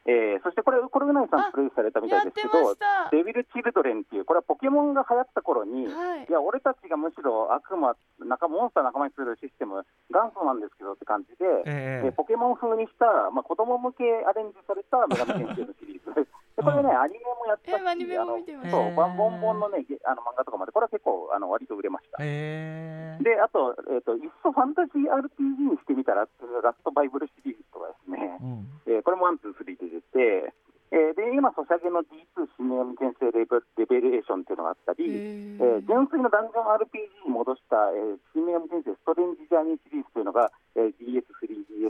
[0.05, 2.73] えーそしてこれ、コルグナイさんあプレイされたみたいですけど。
[3.11, 6.31] デビル・チルドレンっていう、これはポケモンが流行った頃に、はいい。
[6.31, 16.27] や、俺たちがむしろ悪魔、仲モンスター仲間にするシステム、元祖なんですけどって感じで、えええーポケモン風にした、まあ、子供向けアレンジされた女神先生のシリーズ。
[16.61, 18.71] でこれね、アニメもやったし、えアニメも見てました。
[18.71, 19.17] そう、へー。
[19.17, 22.21] ボンボンのね、ゲあの漫画とかまで、これは結構、あの割と売れました。
[22.21, 26.25] ええで、あと、えっ、と、いっそファンタジー RPG にしてみたら
[26.63, 28.67] ラストバイブルシリーズとかですね、うん。
[28.85, 30.53] えーこれも one、two、three で出て、
[30.91, 41.40] えーで、今、ソシャゲの D2 真女神転生レベリベレーションっていうのがあったり、ええー純粋なダンジョン RPG に戻した、えー、真女神転生ストレンジジャーニーシリーズというのが、えー、DS3DS で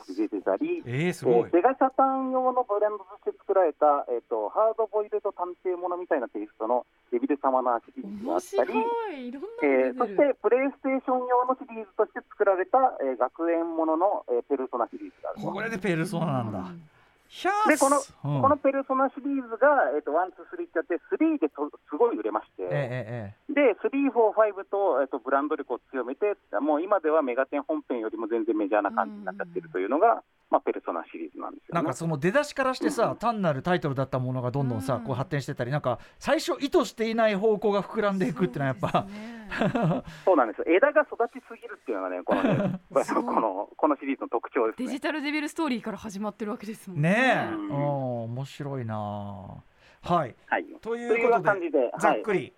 [0.07, 1.35] 出てたり、ええすごい。
[1.35, 8.79] えー、セガサターン用のブレンドとして作られた、えー、とハードボイルド探偵ものみたいなテイストのデビルサマナーシリーズがあ面ったり白、
[9.63, 15.41] えーそしてプレイステーション用のシリーズとして作られた、えー学園ものの、えーペルソナシリーズがある。
[15.41, 16.71] これでペルソナなんだ。
[17.31, 18.41] ひゃーでこのうん。
[18.41, 31.69] このペルソナシリーズが、えー、と1、2、3ってやって、3でとすごい売れまして、えええで、3、4、5と,、えー、とブランド力を強めて、もう今ではメガテン本編よりも全然メジャーな感じになっちゃってるというのが、まあ、ペルソナシリーズなんですよ、ね。
[31.71, 35.03] えなんかその出だしからしてさ、単なるタイトルだったものがどんどんさ、うん。
[35.03, 40.65] こう発展してたりなんか最初意図していない方向が膨らんでいくっていうのはやっぱ、そうねそうなんですよ。
[40.67, 44.87] 枝が育ちすぎるっていうのがね、このね このこのシリーズの特徴ですね。
[44.87, 45.01] デジ。
[45.01, 47.49] タルデビルストーリーから始まってるわけですもんね。
[47.49, 49.71] え、うんうん、面白いなあ
[50.03, 50.35] はい。
[50.47, 51.91] はい、といううことで感じで、はい。
[51.99, 52.53] ざっくり、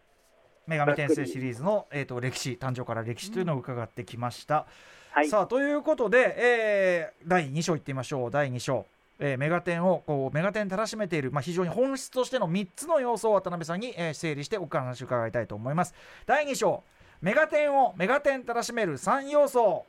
[0.67, 4.65] 女神転生シリーズの、えー、と歴史誕生から歴史というのを伺ってきました。
[5.11, 8.31] はい、さあということで、えー第2章いってみましょう。
[8.31, 8.85] 第2章。
[9.19, 15.93] えーメガテンをこうメガテンたらしめている、まあ、非常に本質としての3つの要素を渡辺さんに、えー整理してお話を伺いたいと思います。
[16.25, 16.83] 第2章。
[17.21, 19.85] メガテンをメガテンたらしめる3要素。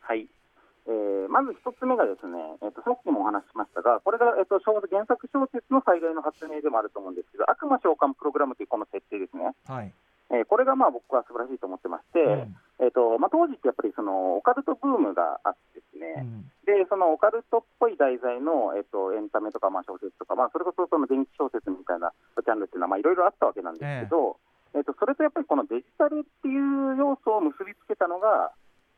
[0.00, 0.26] はい
[0.86, 9.90] えーまず一つ目がですね、えー、とさっきもお話ししましたが、これが、えー、と小原作小説の最大の発明でもあると思うんですけど、悪魔召喚プログラムというこの設定ですね、はい、
[10.30, 12.56] えーこれがまあ僕は素晴らしいと思ってまして、うん。
[12.80, 16.50] えーとまあ、当時ってやっぱりそのオカルトブームがあってですね、うん。
[16.66, 24.36] でそのオカルトっぽい題材の、えっと、エンタメとか、まあ、小説とか、まあ、それこそその電気小説みたいなジャンルっていうのは、まあ、いろいろあったわけなんですけど、
[24.74, 28.50] えっと、それとやっぱりこのデジタルっていう要素を結びつけたのが、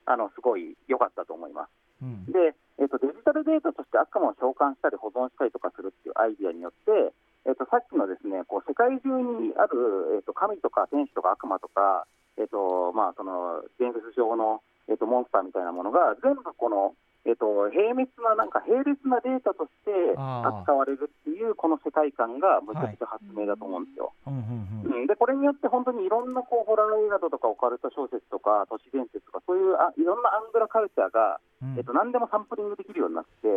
[0.06, 1.70] あのすごい良かったと思います。
[2.02, 7.12] うんで、えっと、デジタルデータとして悪魔を召喚したり保存したりとかするっていうアイディアによって、
[7.48, 12.04] えっと、さっきのですねこう世界中にある、えっと、神とか天使とか悪魔とか、
[12.36, 16.92] えっとまあ、その伝説上の、えっと、モンスターみたいなものが全部この、
[17.26, 24.14] えっと、平滅ななんか並列なデータとして扱われるっていうこの世界観がむちゃくちゃ発明だと思うんですよ。
[24.26, 25.02] うんうんうん。
[25.02, 31.74] うん、でこれによって本当にいろんなこうホラー映画とかオカルト小説とか都市伝説とかそういうあいろんなアングラカルチャーが、うん。
[31.76, 33.48] えっと、何でもサンプリングできるようになって、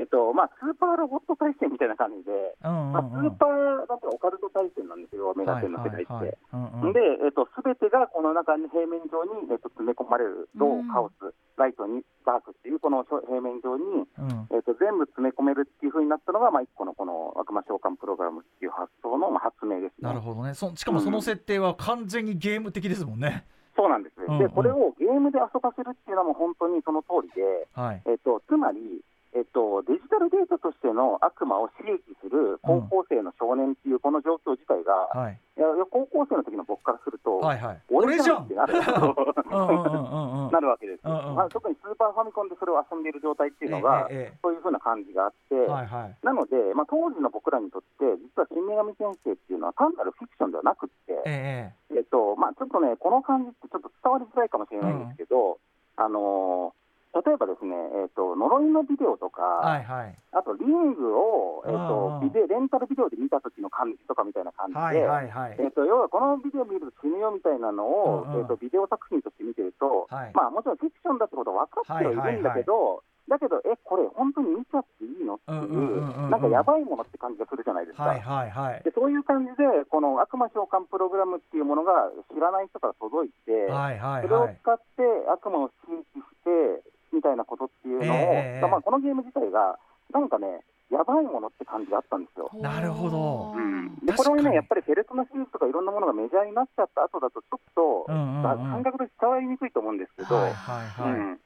[0.00, 2.92] えっとまあ、スーパーロボット対戦みたいな感じで、あうんうん。
[2.92, 6.12] まあ、スうんーパーなんかオカルト対戦なんですよ、メガテンの世界って。
[6.12, 6.38] はいはいはい。
[6.54, 6.92] うんうん。
[6.92, 14.46] で、えっと、すべてがこの中に平面上に、えっと、詰め込まれる、ロー、カオス、ライトに、ダークっていう、この平面上に、うん。
[14.54, 20.06] えっと、全部詰め込めるっていうふうになったのが、まあ、一個のこの悪魔召喚プログラムっていう発想のまあ発明ですね。
[20.06, 20.54] なるほどね。
[20.54, 23.42] そしかもその設定は完全にゲーム的ですもんね、
[23.74, 28.02] そうなんです、うんうんで、これをゲームで遊ばせるっていうのも本当にその通りで、はい。
[28.06, 29.02] えっと、つまり、
[29.36, 35.36] えっと、デジタルデータとしての悪魔を刺激する高校生の少年っていうこの状況自体が、はい。
[35.56, 37.80] いや高校生の時の僕からすると、はいはい。
[37.92, 40.50] 俺じゃんってなるうんうんうんうんうん。
[40.56, 41.34] なるわけですよ、うんうん。
[41.36, 46.16] まあ、特にスーパーファミコンでそれを遊んでいる状態っていうのが、えええそういうふうな感じがあって、えはいはい。
[46.22, 51.96] なので、まあ、当時の僕らにとって、実は新女神先生っていうのは単なるフィクションではなくって、ええ。
[51.96, 55.58] えっとまあ、ちょっとね、この感じってちょっと伝わりづらいかもしれないんですけど、
[55.96, 56.85] あのー
[57.16, 57.72] 例えばですね、
[58.04, 60.14] えっと、呪いのビデオとか、はいはい。
[60.36, 62.28] あとリングを、えっうんうん。
[62.28, 65.56] とビデレンタルビデオで見た時の感じとかみたいな感じで、はいはいはい。
[65.58, 68.40] えっと、要はこのビデオ見ると死ぬよみたいなのを、うんうん。
[68.40, 70.32] えっと、ビデオ作品として見てると、はい。
[70.34, 78.04] まあ、もちろんフィクションだってことは分かってはいるんだけど、だけど、え、これ、本当に見ちゃっていいのっていう、なんかやばいものって感じがするじゃないですか。
[78.04, 78.82] はいはいはい。
[78.84, 86.82] でそういう感じで、この悪魔召喚プログラムっていうものが知らない人から届いて、はいはいそれをはい使って悪魔を刺激して
[87.12, 89.78] みたいなことっていうのを、ええまあ、このゲーム自体が、
[90.12, 92.50] なんかね、やばいものって感じがあったんですよ。
[92.60, 93.52] なるほど。
[93.56, 98.42] うん、でこれはね、やっぱりフェルトのシリーズとかいろんなものがメジャーになっちゃった後だと、ちょっと、うんうんうん。
[98.42, 101.40] まあ感覚として伝わりにくいと思うんですけど、はいはいはい、うん、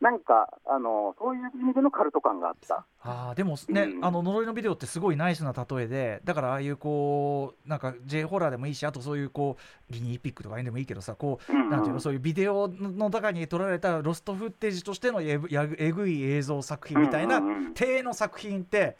[0.00, 2.84] なんかあの、そういう意味でのカルト感があった。
[3.00, 4.04] あーでもね、うん。
[4.04, 9.56] あの呪いのビデオってすごいナイスな例えでだからああいうこうなんか J ホラーでもいいしあとそういうこ
[9.90, 11.70] うギニーピックとかでもいいけどさこう、うんうん。
[11.70, 17.74] なんていうのそういうビデオの中に撮られたロストフッテージとしてのえぐい映像作品みたいなうんうんうん。
[17.74, 18.96] 体の作品って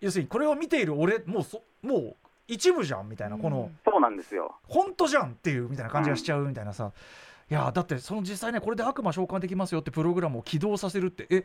[0.00, 2.16] 要するにこれを見ている俺もうそもう
[2.48, 4.56] 一部じゃんみたいなこの、そうなんですよ。
[4.66, 6.90] 本当じゃんっていうみたいな感じがしちゃうみたいなさ、い
[7.50, 11.44] やだってその実際ねこれで悪魔召喚できますよってプログラムを起動させるってえ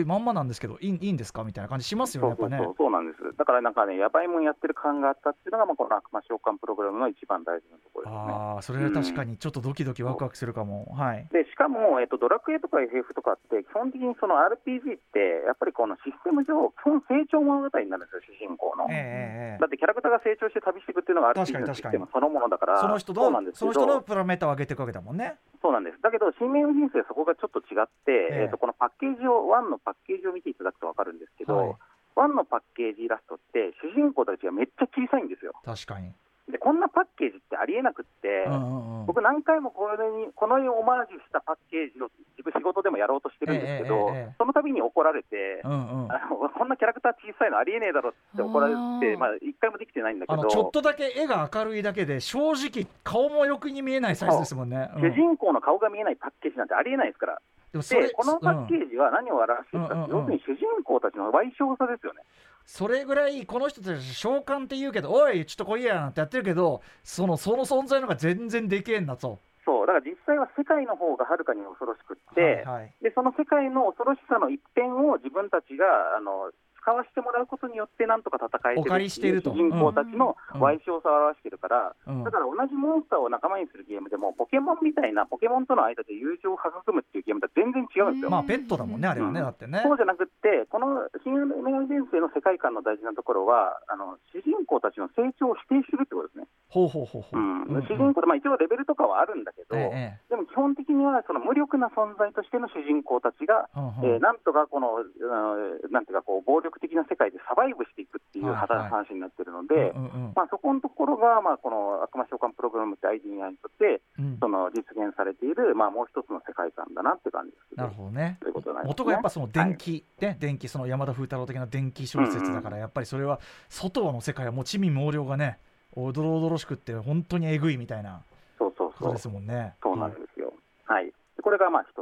[0.00, 2.66] えまんまなんですけどいいいいんですかみたいな感じしますよねやっぱねそう。
[2.66, 3.36] そうそうそうなんです。
[3.36, 8.18] だからなんかね、やばいもんやってる感があったっていうのが、まあ、この悪魔召喚プログラムの一番大事なところですね。
[8.18, 11.26] ああそれは確かにちょっとドキドキワクワクするかも、はい。
[11.30, 18.86] でしかも、えっと、ドラクエとか FF とかって、基本的にその RPG って、やっぱりこのシステム上、基本成長物語になるんですよ、主人公の。
[18.90, 26.00] えええええだってキャラクターが成長して旅していくっていうのが RPG にのシステムそのものだから、えその人のその人のプラメータを上げていくわけだもんねそうなんです。
[26.02, 31.76] だけど、新名人生、そこがちょっと違って、えええっとこのパッケージを、1のパッケージを見ていただくと分かるんですけど、はい
[32.18, 35.54] 1のパッケージイラストって、主人公たちがめっちゃ小さいんですよ。
[35.64, 36.10] 確かに、
[36.50, 54.98] で、こんなパッケージってありえなくって、うんうんうん、僕、何回もこれにこのオマージュしたパッケージを自分、仕事でもやろうとしてるんですけど、えええその度に怒られて、うんうん、あのこんなキャラクター小さいのありえねえだろって怒られて、まあ、一回もできてないんだけど、ちょっとだけ絵が明るいだけで正直顔もよくに見えないサイズですもんね、う。
[54.98, 55.02] ん。
[55.02, 57.40] 主人公の顔が見えないパッケージなんてありえないですから。
[57.68, 60.00] でこのパッケージは何を表しているかうん。
[60.08, 62.22] 要するに主人公たちの賠償さですよね。
[62.68, 69.40] それぐらいこの人たち召喚って言うけどおいちょっと来いやなんてやってるけどそのその存在の方が全然でけえんだと。
[69.64, 79.50] そう、だから実際は世界の方がはるかに恐ろしくって、はいはいでその世界の恐ろしさの一辺を自分たちがあの使わせてもらうことによって、なんとか戦えてるお借りしていると。
[79.52, 80.62] 主人公たちのうん。
[80.62, 82.24] 賠償さを表してるから、うん。
[82.24, 88.30] だから同じモンスターを仲間にするゲームでも、ポケモンみたいな、ポケモンとの間で友情を育むっていうゲームとは全然違うんですよ。
[88.30, 89.46] まあペットだもんねあれはね、うん。
[89.46, 89.80] だってね。
[89.84, 96.46] そうじゃなくって、この新女神伝生の世界観の大事なところは、あの主人公たちの成長を否定するってことですね。
[96.68, 97.38] ほうほうほうほう。
[97.38, 97.62] うん。
[97.64, 97.82] うんうん。
[97.88, 104.14] 主人公で、まあ、一応レベルとかはあるんだけど、ええでも基本的にはその無力な存在としての主人公たちが、うんうん。
[104.14, 109.96] えーなんとかこの、うんなんていうかこう、暴力的な世界でサバイブしていくっていう話になってるので、
[110.36, 114.36] まあ、そこのところが、まあ、この悪魔召喚プログラムってアイデアにとって、うん。
[114.40, 117.76] その実現されている、まあ、もう一つの世界観だなって感じです。
[117.76, 118.38] なるほどね。
[118.40, 119.02] ということになりますね。
[119.02, 125.58] 元がやっぱその電気、ね電気その山田風太郎的な電気小説だからやっぱりそれは外の世界はもう地味猛量がね
[125.92, 128.22] おどろおどろしくって本当にえぐいみたいな
[128.58, 129.74] ことで、すもんね。
[129.82, 130.52] そうなんですよ。
[130.84, 131.12] はい、で
[131.42, 131.97] これがまあ一。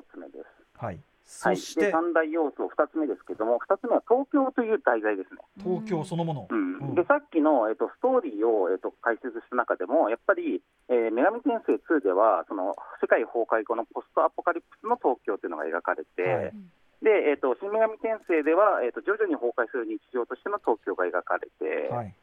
[1.26, 1.52] はい。
[1.52, 5.42] はい、そして、で三大要素、二つ目ですけども、二つ目は東京という題材ですね。
[5.58, 6.46] 東京そのもの。
[6.48, 16.52] うんうんでさっきの、えっと、ストーリーを、えっと、解説した中でも、やっぱり、えー女神転生2では、その世界崩壊後のポストアポカリプスの東京というのが描かれて、はい
[17.02, 22.14] でえっと、新女神転生では、えっと、徐々に崩壊する日常としての東京が描かれて、はい。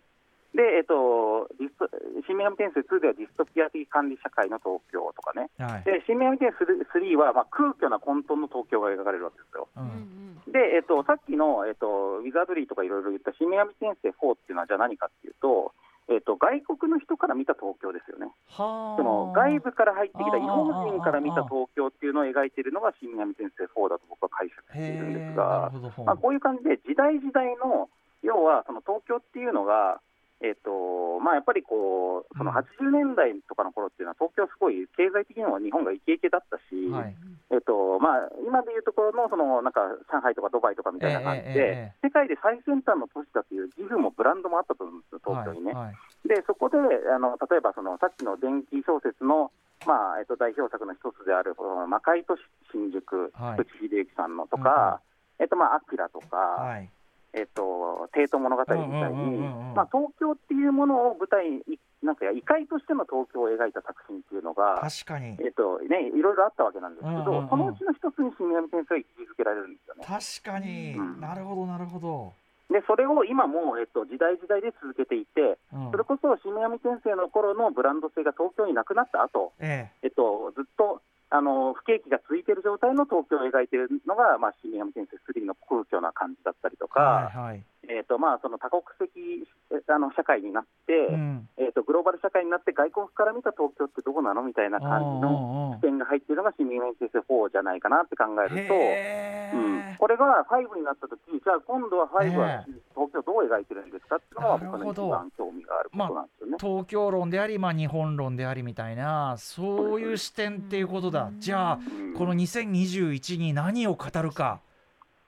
[0.54, 1.90] でえっと、ディスト
[2.30, 5.84] 新女神転生2ではディストピア的管理社会の東京とかね、はい。
[5.84, 9.68] で新女神転生3は、まあ、空虚な混沌の東京が描かれるわけですよ。
[9.76, 10.14] うん。
[10.54, 15.74] で、えっと、さっきの、えっと、ウィザードリーとかいろいろ言った新女神転生4っていうのは、じゃあ何かっていうと、
[16.10, 18.28] えっと、外国の人から見た東京ですよね。
[18.54, 18.98] はあ。
[18.98, 25.72] その外部から入ってきた異邦あー人から見た東京っていうのを描いているのが新女神転生4だと僕は解釈しているんですが、
[26.06, 27.90] まあ、こういう感じで時代時代の、
[28.22, 30.02] 要はその東京っていうのが、
[30.44, 32.58] えっとまあ、やっぱりこうそのうん。
[32.58, 37.16] 80年代とかの頃っていうのは、東京、すごい経済的にも日本がイケイケだったし、はい。
[37.50, 45.72] えっとまあ、今でいうところのそのなんか上海とかドバイとかみたいな感じで、ええええ世界で最先端の都市だという自負もブランドもあったと思うんですよ、東京にね。
[45.72, 46.78] はいはいでそこで
[47.14, 49.52] あの例えばそのさっきの電気小説の、
[49.86, 52.40] まあえっと、代表作の一つである、この魔界都市
[52.72, 53.68] 新宿、はい。
[53.76, 55.02] 秀幸さんのとか、
[55.40, 56.90] えっとまあ、アキラとか、はい
[57.34, 59.38] えっと、帝都物語みたいに
[59.74, 65.38] まあ東京っていうものを舞台に、なんか異界としての東京を描いた作品っていうのが、確かに。
[65.42, 70.06] えっとね、いろいろあったわけなんですけど、そのうちの一つに新上先生が位置づけられるんですよね。
[70.06, 71.22] 確かに、うん。
[71.22, 72.34] なるほどなるほど、
[72.70, 75.92] で、それを今も、えっと、時代時代で続けていて、うん。
[75.92, 79.90] それこそ新上先生の頃のブランド性が東京になくなった後、え。
[80.04, 81.02] えっと、ずっと
[81.34, 87.64] あの不景気が続いている状態の東京を描いているのが、まあ、新宮建設3の空虚な感じだったりとか、はいはい。
[87.90, 91.50] えっとまあ、その多国籍えあの社会になって、うん。
[91.58, 98.74] えっと、グローバル社会になって外国から見た東京ってどこなのみたいな感じの視点が入っているのが新上先生4じゃないかなって考えると。
[98.74, 99.80] へうん。
[99.80, 102.66] え、これが5になったとき、じゃあ今度は5はえ。
[102.96, 104.86] 東京どう描いてるんですかっていうのがなるほど。
[104.86, 106.58] 僕の一番興味があることなんですよね。
[106.60, 111.32] 東京論であり、まあ、日本論でありみたいなそういう視点っていうことだ。
[111.40, 112.14] じゃあうん。
[112.14, 114.62] この2021に何を語るか。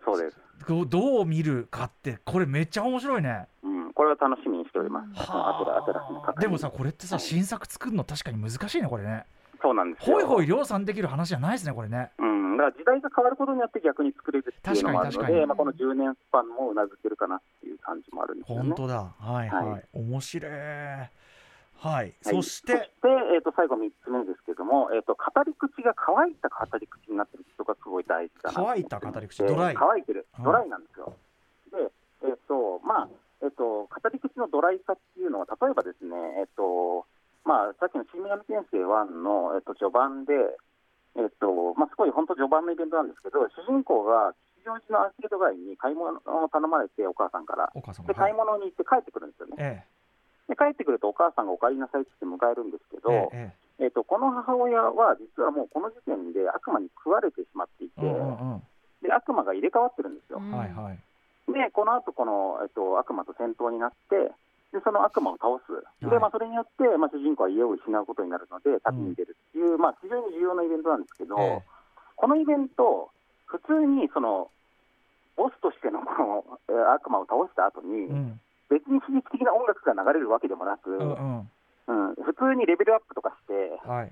[0.05, 0.37] そうです、
[0.67, 3.47] どうどう見るかってこれめっちゃ面白いね。
[3.63, 3.93] うん。
[3.93, 6.39] これは楽しみにしております。
[6.39, 9.25] でもさこれってさ新作作るの確かに難しいねこれね。
[9.61, 10.15] そうなんですよ。
[10.15, 12.11] ほいほい量産できる話じゃないですねこれね。
[12.19, 18.63] うん、だから時代が変わることによって逆に作れるっていうのもあるので、まあ、この10年スパンもうなずけるかなっていう感じもあるんですよね。
[18.63, 19.13] 本当だ。
[19.19, 19.83] はいはい、はい。
[19.93, 20.51] 面白い
[21.79, 22.15] はい、はい。
[22.21, 29.43] そしてそしてえー、と最後3つ目ですけども、えー、と語り口が乾いた語り口になってる人がすごい大事だな乾いた語り口。
[29.43, 29.75] ドライ。
[29.77, 30.27] 乾いてる。
[30.39, 30.43] うん。
[30.45, 31.13] ドライなんですよ。
[31.71, 31.91] で、
[32.23, 33.09] えっ、とまあ
[33.43, 37.05] えっ、と語り口のドライさっていうのは例えばですねえっ、と
[37.43, 40.33] まあさっきの新南先生1の、えっと序盤で
[41.19, 47.69] えっ、とまあすごい本当序盤のイベントなんですけど主人公が吉祥寺のアーケード街に買い物を頼まれてお母さんから。
[47.75, 49.55] お母さんで買い物に行って帰ってくるんですよね。
[49.59, 49.94] え
[50.49, 58.63] で帰ってくるとお母さんがお帰りなさいって言って迎えるんですけど、えええっとこの母親は実はもうこの時点で悪魔に食われてしまっていて、えうんうんうん。
[59.01, 60.39] で悪魔が入れ替わってるんですよ。
[60.39, 60.99] はいはい。
[61.51, 64.33] で、この後この、えっと、悪魔と戦闘になって、
[64.73, 66.09] でその悪魔を倒す、はい。
[66.09, 71.61] でまあ、それによって、まあ、主人公は家を失うことになるので、旅に出るっていう、まあ、非常に重要なイベントなんですけど、え
[72.15, 73.11] このイベント、
[73.45, 74.49] 普通にその
[75.37, 78.39] ボスとしてのこのえー悪魔を倒した後に、えうん
[78.69, 81.49] 別に刺激的な音楽が流れるわけでもなく、うんうん。
[81.87, 84.11] うん普通にレベルアップとかして、はい。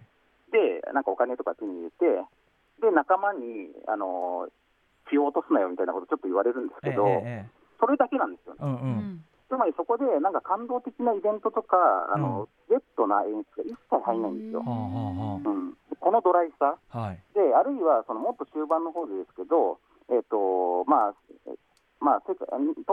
[0.51, 2.21] でなんかお金とか手に入れて、
[2.81, 4.47] で仲間にあの
[5.09, 7.49] 気を落とすなよみたいなことちょっと言われるんですええけど、ええ。
[7.79, 8.59] それだけなんですよね。
[8.61, 8.89] うんううん。
[9.17, 11.77] んつまりそこでなんか感動的なイベントとか、
[12.13, 14.59] あのジェットな演出が一切入んないんですよ。
[14.59, 16.77] うん、このドライさ。
[16.89, 17.21] あはい。
[17.35, 19.77] で、あるいはそのもっと終盤の方でですけど、
[20.09, 21.13] えっとまあ
[21.47, 21.53] え
[22.03, 22.35] まあ、東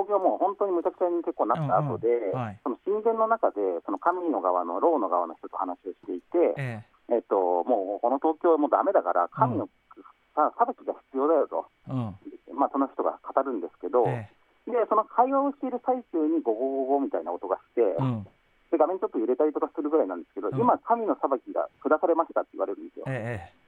[0.07, 7.19] 京はもう本当にむちゃくちゃに結構なった後で、うんうんはいその神殿の中で、その神の側の、牢の側の人と話をしていて、ええ。
[7.19, 9.69] っと、もうこの東京はもうダメだから、神の、
[10.35, 12.59] さ裁きが必要だよと、えうん。
[12.59, 14.31] まあ、その人が語るんですけど、え
[14.67, 18.27] でその会話をしている最中にゴゴゴゴみたいな音がして、えうん。
[18.71, 20.59] で画面ちょっと揺れたりとかするぐらいなんですけど、うん。
[20.59, 23.05] 今、神の裁きが下されましたって言われるんですよ。
[23.09, 23.60] ええ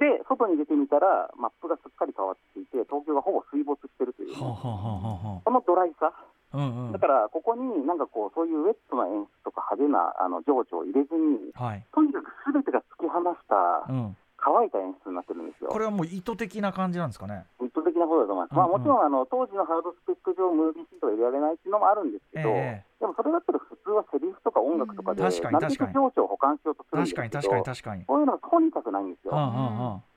[0.00, 6.92] で、外に出てみたら、マップがすっかり変わっていて、東京がほぼ水没してるという、えはあはあはあはこのドライさ、あうんうん。
[6.92, 11.84] だからここになんかこう、そういうウェットな演出とか派手なあの情緒を入れずに、はい。
[11.92, 14.16] とにかくすべてが突き放したうん。
[14.40, 15.68] 乾いた演出になってるんですよ。
[15.68, 17.44] これはもう意図的な感じなんですかね。
[17.60, 18.56] 意図的なことだと思います。
[18.56, 22.84] まあ、うんうんもちろんあの当時のハードスペック上、ムービーシートが入れられないっていうのもあるんですけど、ええ。
[23.00, 25.94] でもそれだったら普通はセリフとか音楽とかで、うん確かに確かに。
[25.94, 28.04] 情緒を保管しようとするんですけど、確かに確かに確かに。
[28.06, 29.34] こういうのがとにかくないんですよ。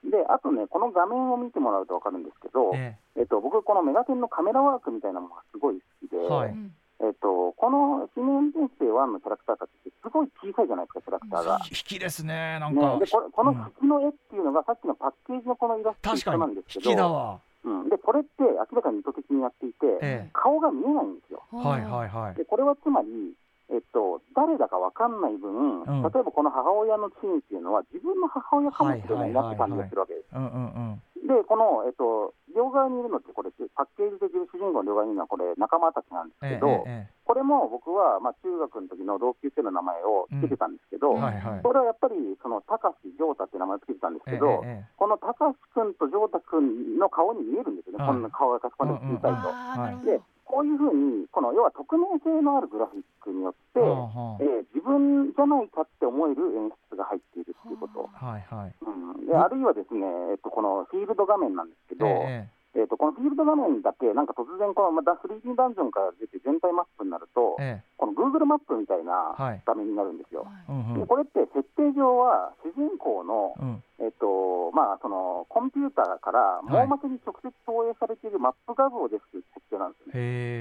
[0.06, 3.22] で、あとね、この画面を見てもらうと分かるんですけど、ええ。
[3.22, 6.50] っと、僕、このメガテンのカメラワークみたいなものがすごい好きで、はい。
[6.50, 6.72] うん
[7.02, 11.60] えっと、この新年転生1のキャラクターたちってすごい小さいじゃないですか、キャラクターが。
[11.60, 13.58] え引きですねなんね、かでこれこのうん。
[13.58, 17.40] 引きの絵っていうのが、さっきのパッケージのこのイラストと一緒なんですけど、引きだわ。
[17.64, 20.28] うん、でこれって明らかに意図的にやっていて、え。
[20.32, 21.42] 顔が見えないんですよ。
[21.50, 22.34] はいはいはい。
[22.34, 23.34] でこれはつまり、
[23.70, 26.02] えっと、誰だか分かんない分、うん。
[26.02, 30.26] 例えばこの母親のシーンっていうのは、自分の母親かもしれないなって感じがするわけです。
[30.34, 31.24] うんうんうん。
[31.24, 37.08] で、この、えっと、両側にいるのって、これ、パッケージで主人公の両側にいるのは、これ、仲間たちなんですけええど、え。
[37.24, 41.62] これも僕は、まあ、中学の時の同級生の名前をつけてたんですけど、えはいはい。
[41.64, 49.48] これはやっぱり、その、高志ジョータっていう名前をつけてたんですえけど、ええこの高志君とジョータ君の顔に見えるんですよね、はいこんな顔がかしこまで小さいと。
[49.48, 50.12] あーなるほど。
[50.12, 58.74] でこういうふうに、この要は匿名性のあるグラフィックによって、はあはえー自分じゃないかって思える演出が入っているっていうこと、あはいはい。
[58.82, 67.84] うん、であるいはですね、えっと、このフィールド画面なんですけど、ええっと、このフィールド画面だけ、なんか突然この、また 3D ダンジョンから出て全体マップになると、ええ。
[67.96, 69.62] この Google マップみたいなはい。
[69.64, 70.46] 画面になるんですよ。
[70.68, 71.00] えうんうん。
[71.00, 73.82] でこれって設定上は主人公の、うん。
[74.00, 80.12] えっとまあ、そのコンピューターから網膜に直接投影されているマップ画像ですという設定なんですね。
[80.14, 80.18] へ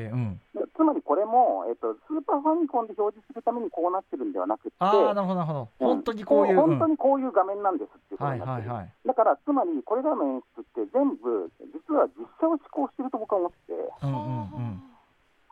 [0.07, 0.39] えうん。
[0.53, 0.92] でつま
[1.23, 5.69] れも、えっと、スーパーファミコンで表示するためにこうなってるんではなくて、なるほどなるほど。
[5.79, 8.69] 本当にこういう、本当にこういう画面なんですっていうことはいになってる。
[8.69, 14.83] はいはいだから、つまりこれらの演出って全部、実は実写を思考してると僕は思ってて、うんうんうん。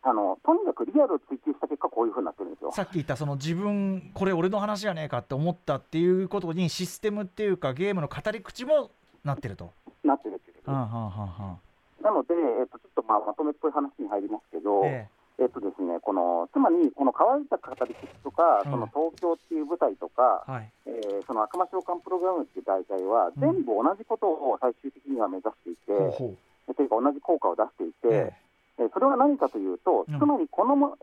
[0.04, 2.72] あのとにかくリアルを追求した結果、こういうふうになってるんですよ。
[2.72, 8.90] さっき言ったその自分これ俺の話じゃねえかって思ったっていうことにシステムっていうかゲームの語り口も
[9.24, 9.72] なってると。
[10.04, 11.58] なってるっていうはあはあは
[12.02, 15.10] なので、えっと、ちょっとまあまとめっぽい話に入りますけど、あえ
[15.42, 20.72] えっとですね、このつまり、この乾いた語り口とか、うんその東京っていう舞台とか、えはい。
[20.86, 23.42] えーその悪魔召喚プログラムっていう題材は、うん。
[23.42, 26.38] 全部同じことを最終的には目指していて、ほうほう。
[26.70, 28.34] えというか同じ効果を出していて、ええ。
[28.38, 28.51] ー
[28.94, 30.20] それは何かというと、うん。
[30.20, 30.98] つまりこの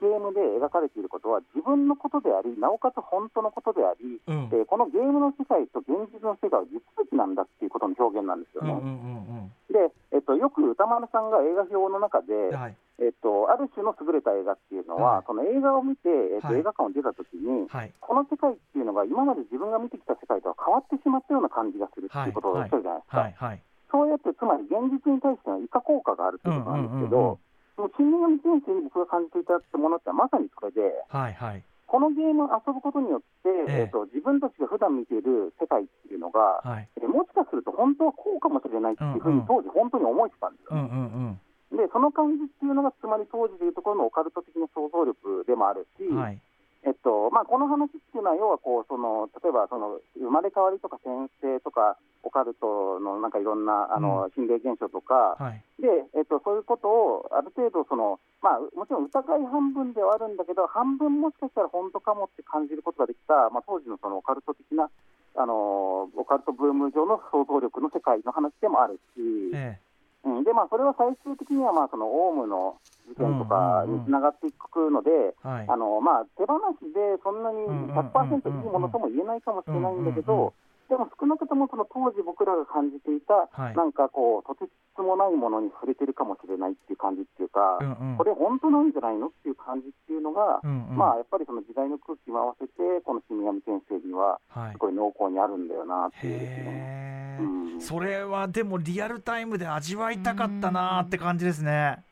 [0.00, 4.42] ゲームで描かれていることは、自分のことであり、なおかつ本当のことであり、えうん。
[4.52, 8.72] えーこのゲームの世界と現実の世界は地続きなんだっていうことの表現なんですよね。
[8.72, 8.88] うんうんう
[9.28, 12.76] んで、えっと、よく歌丸さんが映画表の中で、うんはい。
[13.00, 15.24] えっと、ある種の優れた映画っていうのは、はい。
[15.26, 16.60] その映画を見て、えっとはい。
[16.60, 17.92] 映画館を出たときに、はい。
[17.98, 23.71] この世界っていうのが今まで自分が見てきた世界とは変わってしまったような感じがするっていうことをおっしゃるじゃないですか。
[23.92, 27.38] そうやって、つまり現実に対しての以下効果があるっていうことなんですけど、
[27.76, 31.64] うんう新女神先生に僕が感じていただくものってまさにそれで、はいはい。
[31.88, 33.84] このゲームを遊ぶことによって、ええ。
[33.84, 36.88] えっと、自分たちが普段見ている世界っていうのが、はい。
[37.00, 39.40] えもしかすると本当はこうかもしれないっていうふううんうん。
[39.40, 40.76] に当時本当に思えてたんですよ。
[40.76, 41.40] うんね。
[41.72, 41.76] うん。
[41.76, 46.40] で、その感じっていうのが、つまり当時でいうところのオカルト的な想像力でもあるし、うんはい
[46.84, 64.90] えっとまあ、この話っていうのは、要はこうその例えばその生まれ変わりとか転生とか、オカルトのなんかいろんなあの、心霊現象とか、はいでえっと、そういうことをある程度その、まあ、もちろん疑い半分ではあるんだけど、半分もしかしたら本当かもって感じることができた、まあ、当時のそのオカルト的な、
[65.34, 69.54] あのオカルトブーム上の想像力の世界の話でもあるし。
[69.54, 69.78] え
[70.24, 80.54] うん、でまあ、それは最終的には、まあ、そのオウムの事件とかにつながっていくので、あのまあ、手放しでそんなにうんうんうんうん100%いいものとも言えないかもしれないんだけど、
[80.92, 97.40] でも少なくともその当時僕らが感じていた、はいなんかこう、とてつもないものに触れてるかもしれないっていう感じっていうか、うんうんこれ本当なんじゃないのっていう感じっていうのが、うんうんまあ、やっぱりその時代の空気も合わせて、この死神先生には、はいすごい濃厚にあるんだよなっていう
[97.82, 102.02] それはでもリアルタイムで味わいたかったなーって感じですね。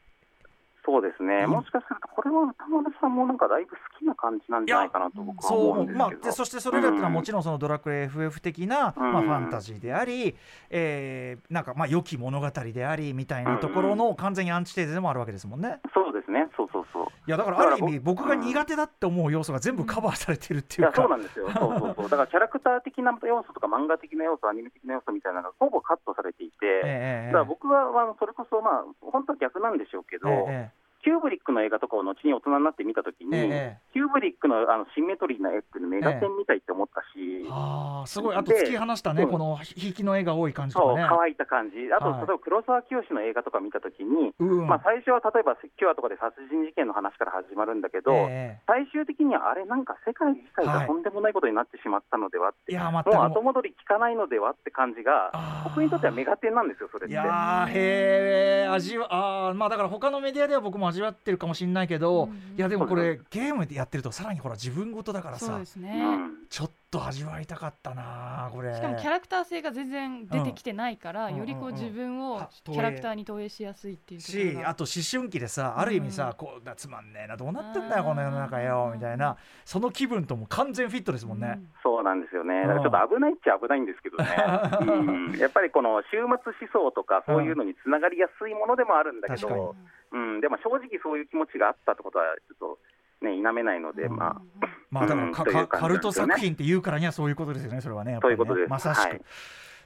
[0.84, 1.50] そうですね、うん。
[1.50, 9.12] もしかすると、これは歌丸さんもなんかだいぶ好きな感じなんじゃないかなと僕はそう思うんですけど、まあ、でそしてそれらっていうのはもちろん、そのドラクエ FF 的な、うん。
[9.12, 10.34] まあ、ファンタジーであり、
[10.70, 15.80] えーなんかまあ良き物語でありみたいなところの完全にアンチテーゼでもあるわけですもんね。
[15.92, 17.06] そうですね、そうそうそう。
[17.26, 38.36] いやだからある意味僕僕が苦手だって思う要素が全部カバーされてるっていうか、いやそうなんですよ、そうそうそう、 だからキャラクター的な要素とか、漫画的な要素、アニメ的な要素みたいなのがほぼカットされていて、ええだから僕は、まあ、それこそ、まあ、本当は逆なんでしょうけど、ええキューブリックの映画とかを後に大人になって見たときに、ええキューブリックのあのシンメトリーな絵っていうのメガテンみたいって思ったし、ああすごい。
[38.36, 41.08] あとで突き放したねそうこの引きの絵が多い感じとそう、かね。
[41.10, 42.18] 乾いた感じ、あと、はい。
[42.18, 44.66] 例えば黒沢清の映画とか見たときに、うん。
[44.66, 50.80] まあ、最初は例えばキュアとかで殺人事件の話から始まるんだけど、え最終的にはあれ、なんか世界自体はい。
[50.82, 55.32] がとんでもないことになってしまったのではって、えいもう後戻り効かないのではって感じが、
[55.64, 57.12] 僕にとってはメガテンなんですよ、それって。
[57.12, 65.46] いやーへえ味はあーまあだから他のメディアでは僕も味わってるかもしれないけど、うんいやでもこれゲームでやってるとさらにほら自分事だからさ。
[65.46, 68.74] そうですうね、んちょっと味わいたかったなこれ。
[68.74, 71.36] しかもキャラクター性が全然出てきてないから、うん。
[71.36, 76.32] よりこう自分をはキャラクターに投影しやすいっていうしあと思春期でさある意味さ、うん。
[76.34, 79.36] こうだつまんねえなどうなってんだよこの世の中よみたいな。
[79.64, 84.26] その気分とも完全フィットですもんね、そうなんですよね、だからちょっと危ないっちゃ危ないんですけどね、
[84.82, 85.38] うん。
[85.38, 86.36] やっぱりこの終末思
[86.72, 89.60] 想とか、そういうのにつながりやすいものでもあるんだけ確かに。
[89.60, 89.76] ど、
[90.12, 92.76] うん、でも正直そういう気持ちがあったってことは、ちょっ
[93.20, 94.16] とね、否めないので、うん。
[94.16, 95.52] まあ、まあだからか、うん。
[95.52, 98.36] というかカルト作品って言うからにはそういうことですよねそれはねやっぱりね。
[98.36, 98.70] そういうことです。
[98.70, 99.20] まさしく、はい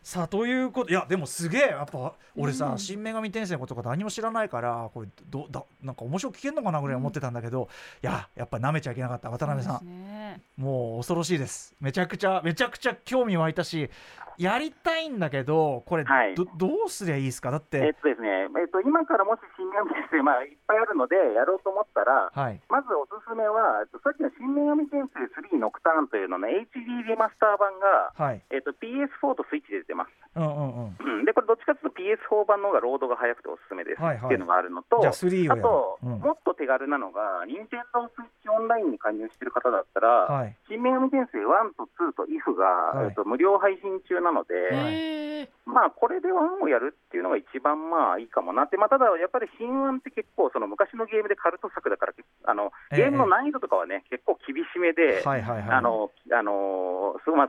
[0.06, 7.68] さあということいやでもすげえやっぱ俺さ、うん新女神転生のこととか何も知らないからこれどだなんか面白く聞けんのかなぐらい思ってたんだけど、
[8.02, 10.42] いややっぱ舐めちゃいけなかった渡辺さん、ね。
[10.58, 11.74] もう恐ろしいです。
[11.80, 13.88] めちゃくちゃめちゃくちゃ興味湧いたし
[14.36, 16.34] やりたいんだけどこれ、はい。
[16.34, 17.50] どどうすりゃいいですか？
[17.50, 18.28] だっえってとですね、
[18.60, 22.60] えっと、今からもし新女神転生、まあ、いっぱいあるので、やろうと思ったら、はい。
[22.68, 28.42] まずおすすめは、えっとさっきの新女神転生3ノクターンというのの HD リマスター版が、はい。
[28.50, 30.10] えっと、PS4 とスイッチで出てます。
[30.34, 30.96] うんうんうん。
[30.98, 34.24] うん、で、これ、どっちかというと PS4 版の方がロードが速くておすすめです、はいはい。
[34.26, 35.62] っていうのがあるのと、あ3をやる。
[35.62, 36.18] あと、うん。
[36.18, 40.56] もっと手軽なのが、任天堂スイッチオンラインに加入してる方だったら、はい。
[40.66, 42.66] 新女神転生1と2と IF が、
[42.98, 43.06] はい。
[43.06, 52.12] えっと、無料配信中なので、まあ、これで1をやるっていうのが一番まあいいかもなって、まあ、ただやっぱり新1って結構、その昔のゲームでカルト作だから、
[52.44, 52.96] あのええ。
[52.96, 55.22] ゲームの難易度とかはね、結構厳しめで、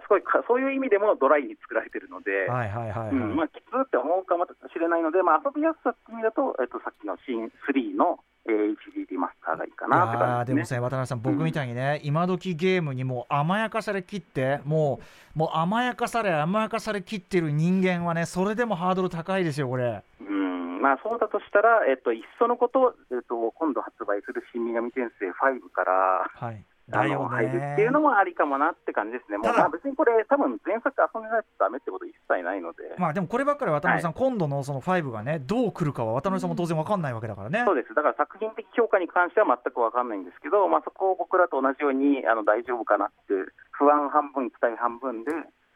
[0.05, 2.34] すごいそういう意味でもドライに作られてるので。
[2.49, 3.36] はいはいはいはい、うん。
[3.36, 10.77] まあ、きつって思うかもしれないので、まあ、遊びやすさっていう意味だと、えっと、さっきの新3の、えー、HD リマスターがいいかなって感じですね。
[10.77, 14.99] でもね渡辺さん僕みたいにね、今時ゲームにもう甘やかされきっても
[15.36, 20.03] うもう甘やかされ甘やかされきってる人間はねそれでもハードル高いですよこれ。
[20.21, 20.81] うん。
[20.81, 43.33] まあ、そうだとしたら、えっと、いっそのこと、えっと、今度発売する新女神転生5から、はいあのだよ入るっていうねのもありかもなって感じですね、もうただまあ別にこれ、多分前作遊んでないとダメってこと一切ないので、まあでもこればっかり渡辺さん、今度のその5がねどう来るかは渡辺さんも当然わかんないわけだからね、そうです、だから作品的評価に関しては全く分かんないんですけど、まあ、そこを僕らと同じようにあの大丈夫かなって、
[43.71, 45.31] 不安半分、期待半分で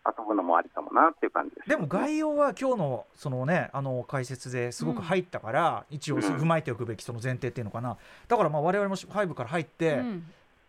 [0.05, 7.97] 遊ぶのもありかもなっていう感じです、でも概要は今日のそのねあの解説ですごく入ったから、一応うん踏まえておくべきその前提っていうのかな。
[8.27, 10.23] だからまあ我々も5から入って、うん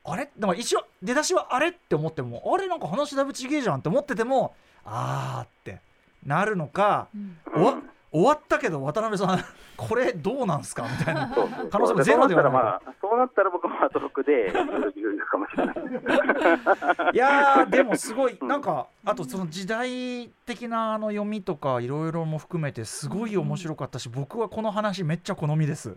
[0.05, 0.31] あれ？
[0.39, 5.81] だから一応出だしはあれって思ってもあれなんか話だいぶちげえじゃんって思っててもあーって
[6.25, 7.37] なるのかうん。
[7.53, 7.83] 終わ
[8.13, 9.45] 終わったけど渡辺さん
[9.77, 11.29] これどうなんすかみたいな
[11.71, 12.53] 可能性もでゼロではない。
[12.53, 15.77] そうなったら、まあ、そうなったら僕もアトロクで言うかもしれない。
[17.15, 18.49] いやーでもすごいうん。
[18.49, 25.97] なんかあとその時代的なあの読みとかいろいろも含めてすごい面白かったし僕はこの話めっちゃ好みです。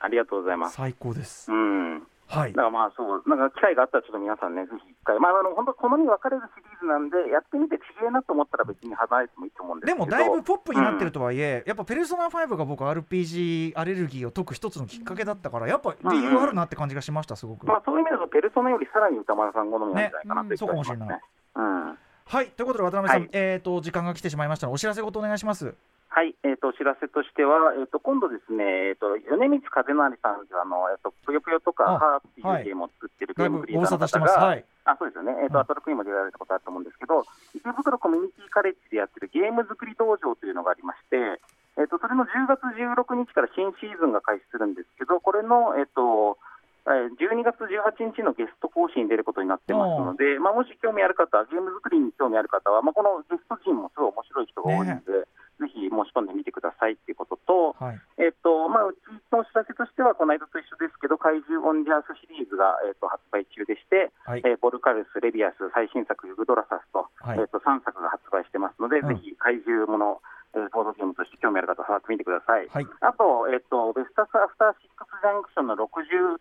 [0.00, 0.74] ありがとうございます。
[0.74, 1.50] 最高です。
[1.50, 2.52] うんはい。
[2.52, 10.04] だからまあそう、なんか機会があったら、ちょっと皆さんね、ぜひ一回、まあ、あの本当、好み分かれるシリーズなんで、やってみて、ちげえなと思ったら、別に離れてもいいと思うんですけど。
[10.04, 17.66] でもだいぶポップになってるとはいえ、やっぱ「ペルソナ5」が僕 RPG アレルギーを解く一つのきっかけだったからやっぱ理由あるなって感じがしましたすごく。
[17.66, 20.96] まあ、そういう意味だと、ペルソナよりさらに歌丸さん好みなんじゃないかなという気がしますね。
[20.96, 21.22] そうかもし
[21.56, 21.98] うん。
[22.26, 22.50] はい。
[22.50, 23.30] ということで渡辺さん、はい。
[23.32, 25.74] えー、と時間が来てしまいましたのでお知らせごとお願いします。
[26.08, 34.32] はい、えー、とお知らせとしては、えー、と今度ですね、えー、と米光和成さんあの、えー、とぷよぷよとか、あハーってはいいうゲームを作ってるゲームクリエイターの方が。
[34.40, 34.64] はい。
[34.88, 41.38] あそうですよね、えー、うんとアトロクにも出られたことあると思うんですけど、池袋コミュニティカレッジでやってるゲーム作り道場というのがありまして、
[41.76, 46.40] えー、とそれの10月16日から新シーズンが開始するんですけど、これの、えーと
[46.88, 55.28] えー12月18日のゲスト講師に出ることになってますので、まあ、もし興味ある方、ゲーム作りに興味ある方は、まあ、このゲスト陣もすごい面白い人が多いので、
[55.58, 58.00] ぜひ申し込んでみてくださいっていうことと、はい。
[58.18, 58.98] えっとまあ、うち
[59.32, 64.42] のお知らせとしては、この間と一緒ですけど、怪獣オンジャースシリーズが、えっと発売中でして、はい。
[64.46, 70.22] えーボルカルス、レビアス、最新作、ユグドラサスと,、はいえっと3作が発売してますので、うんぜひ怪獣もの、
[70.54, 72.66] えーボードゲームとして興味ある方は触ってみてください。
[72.68, 72.86] はい。
[73.00, 76.40] あと、えっと、ベスタスアフターシックスジャンクションの60、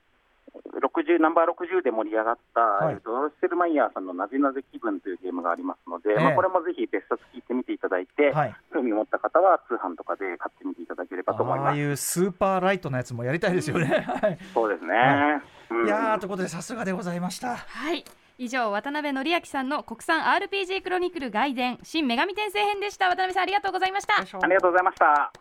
[0.65, 8.55] 60ナンバー60で盛り上がった、はいえっとロイステルマイヤーさんのなぜなぜ気分というゲームがありますので、ええまあ、これもぜひ別冊聞いてみていただいて、はい。
[8.73, 11.67] 興味を持った方は通販とかで買ってみていただければと思います。
[11.69, 13.85] ああいうスーパーライトなやつもやりたいですよね。
[14.21, 14.37] はい。
[14.53, 14.93] そうですね。
[14.93, 17.55] はうんいやーということでさすがでございました。
[17.55, 18.03] はい
[18.39, 25.31] 以上渡辺則明さんの国産 RPG クロニクル外伝新女神転生編でした渡辺さんありがとうございましたありがとうございました。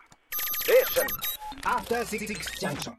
[1.63, 2.27] After Six
[2.61, 2.93] Junction.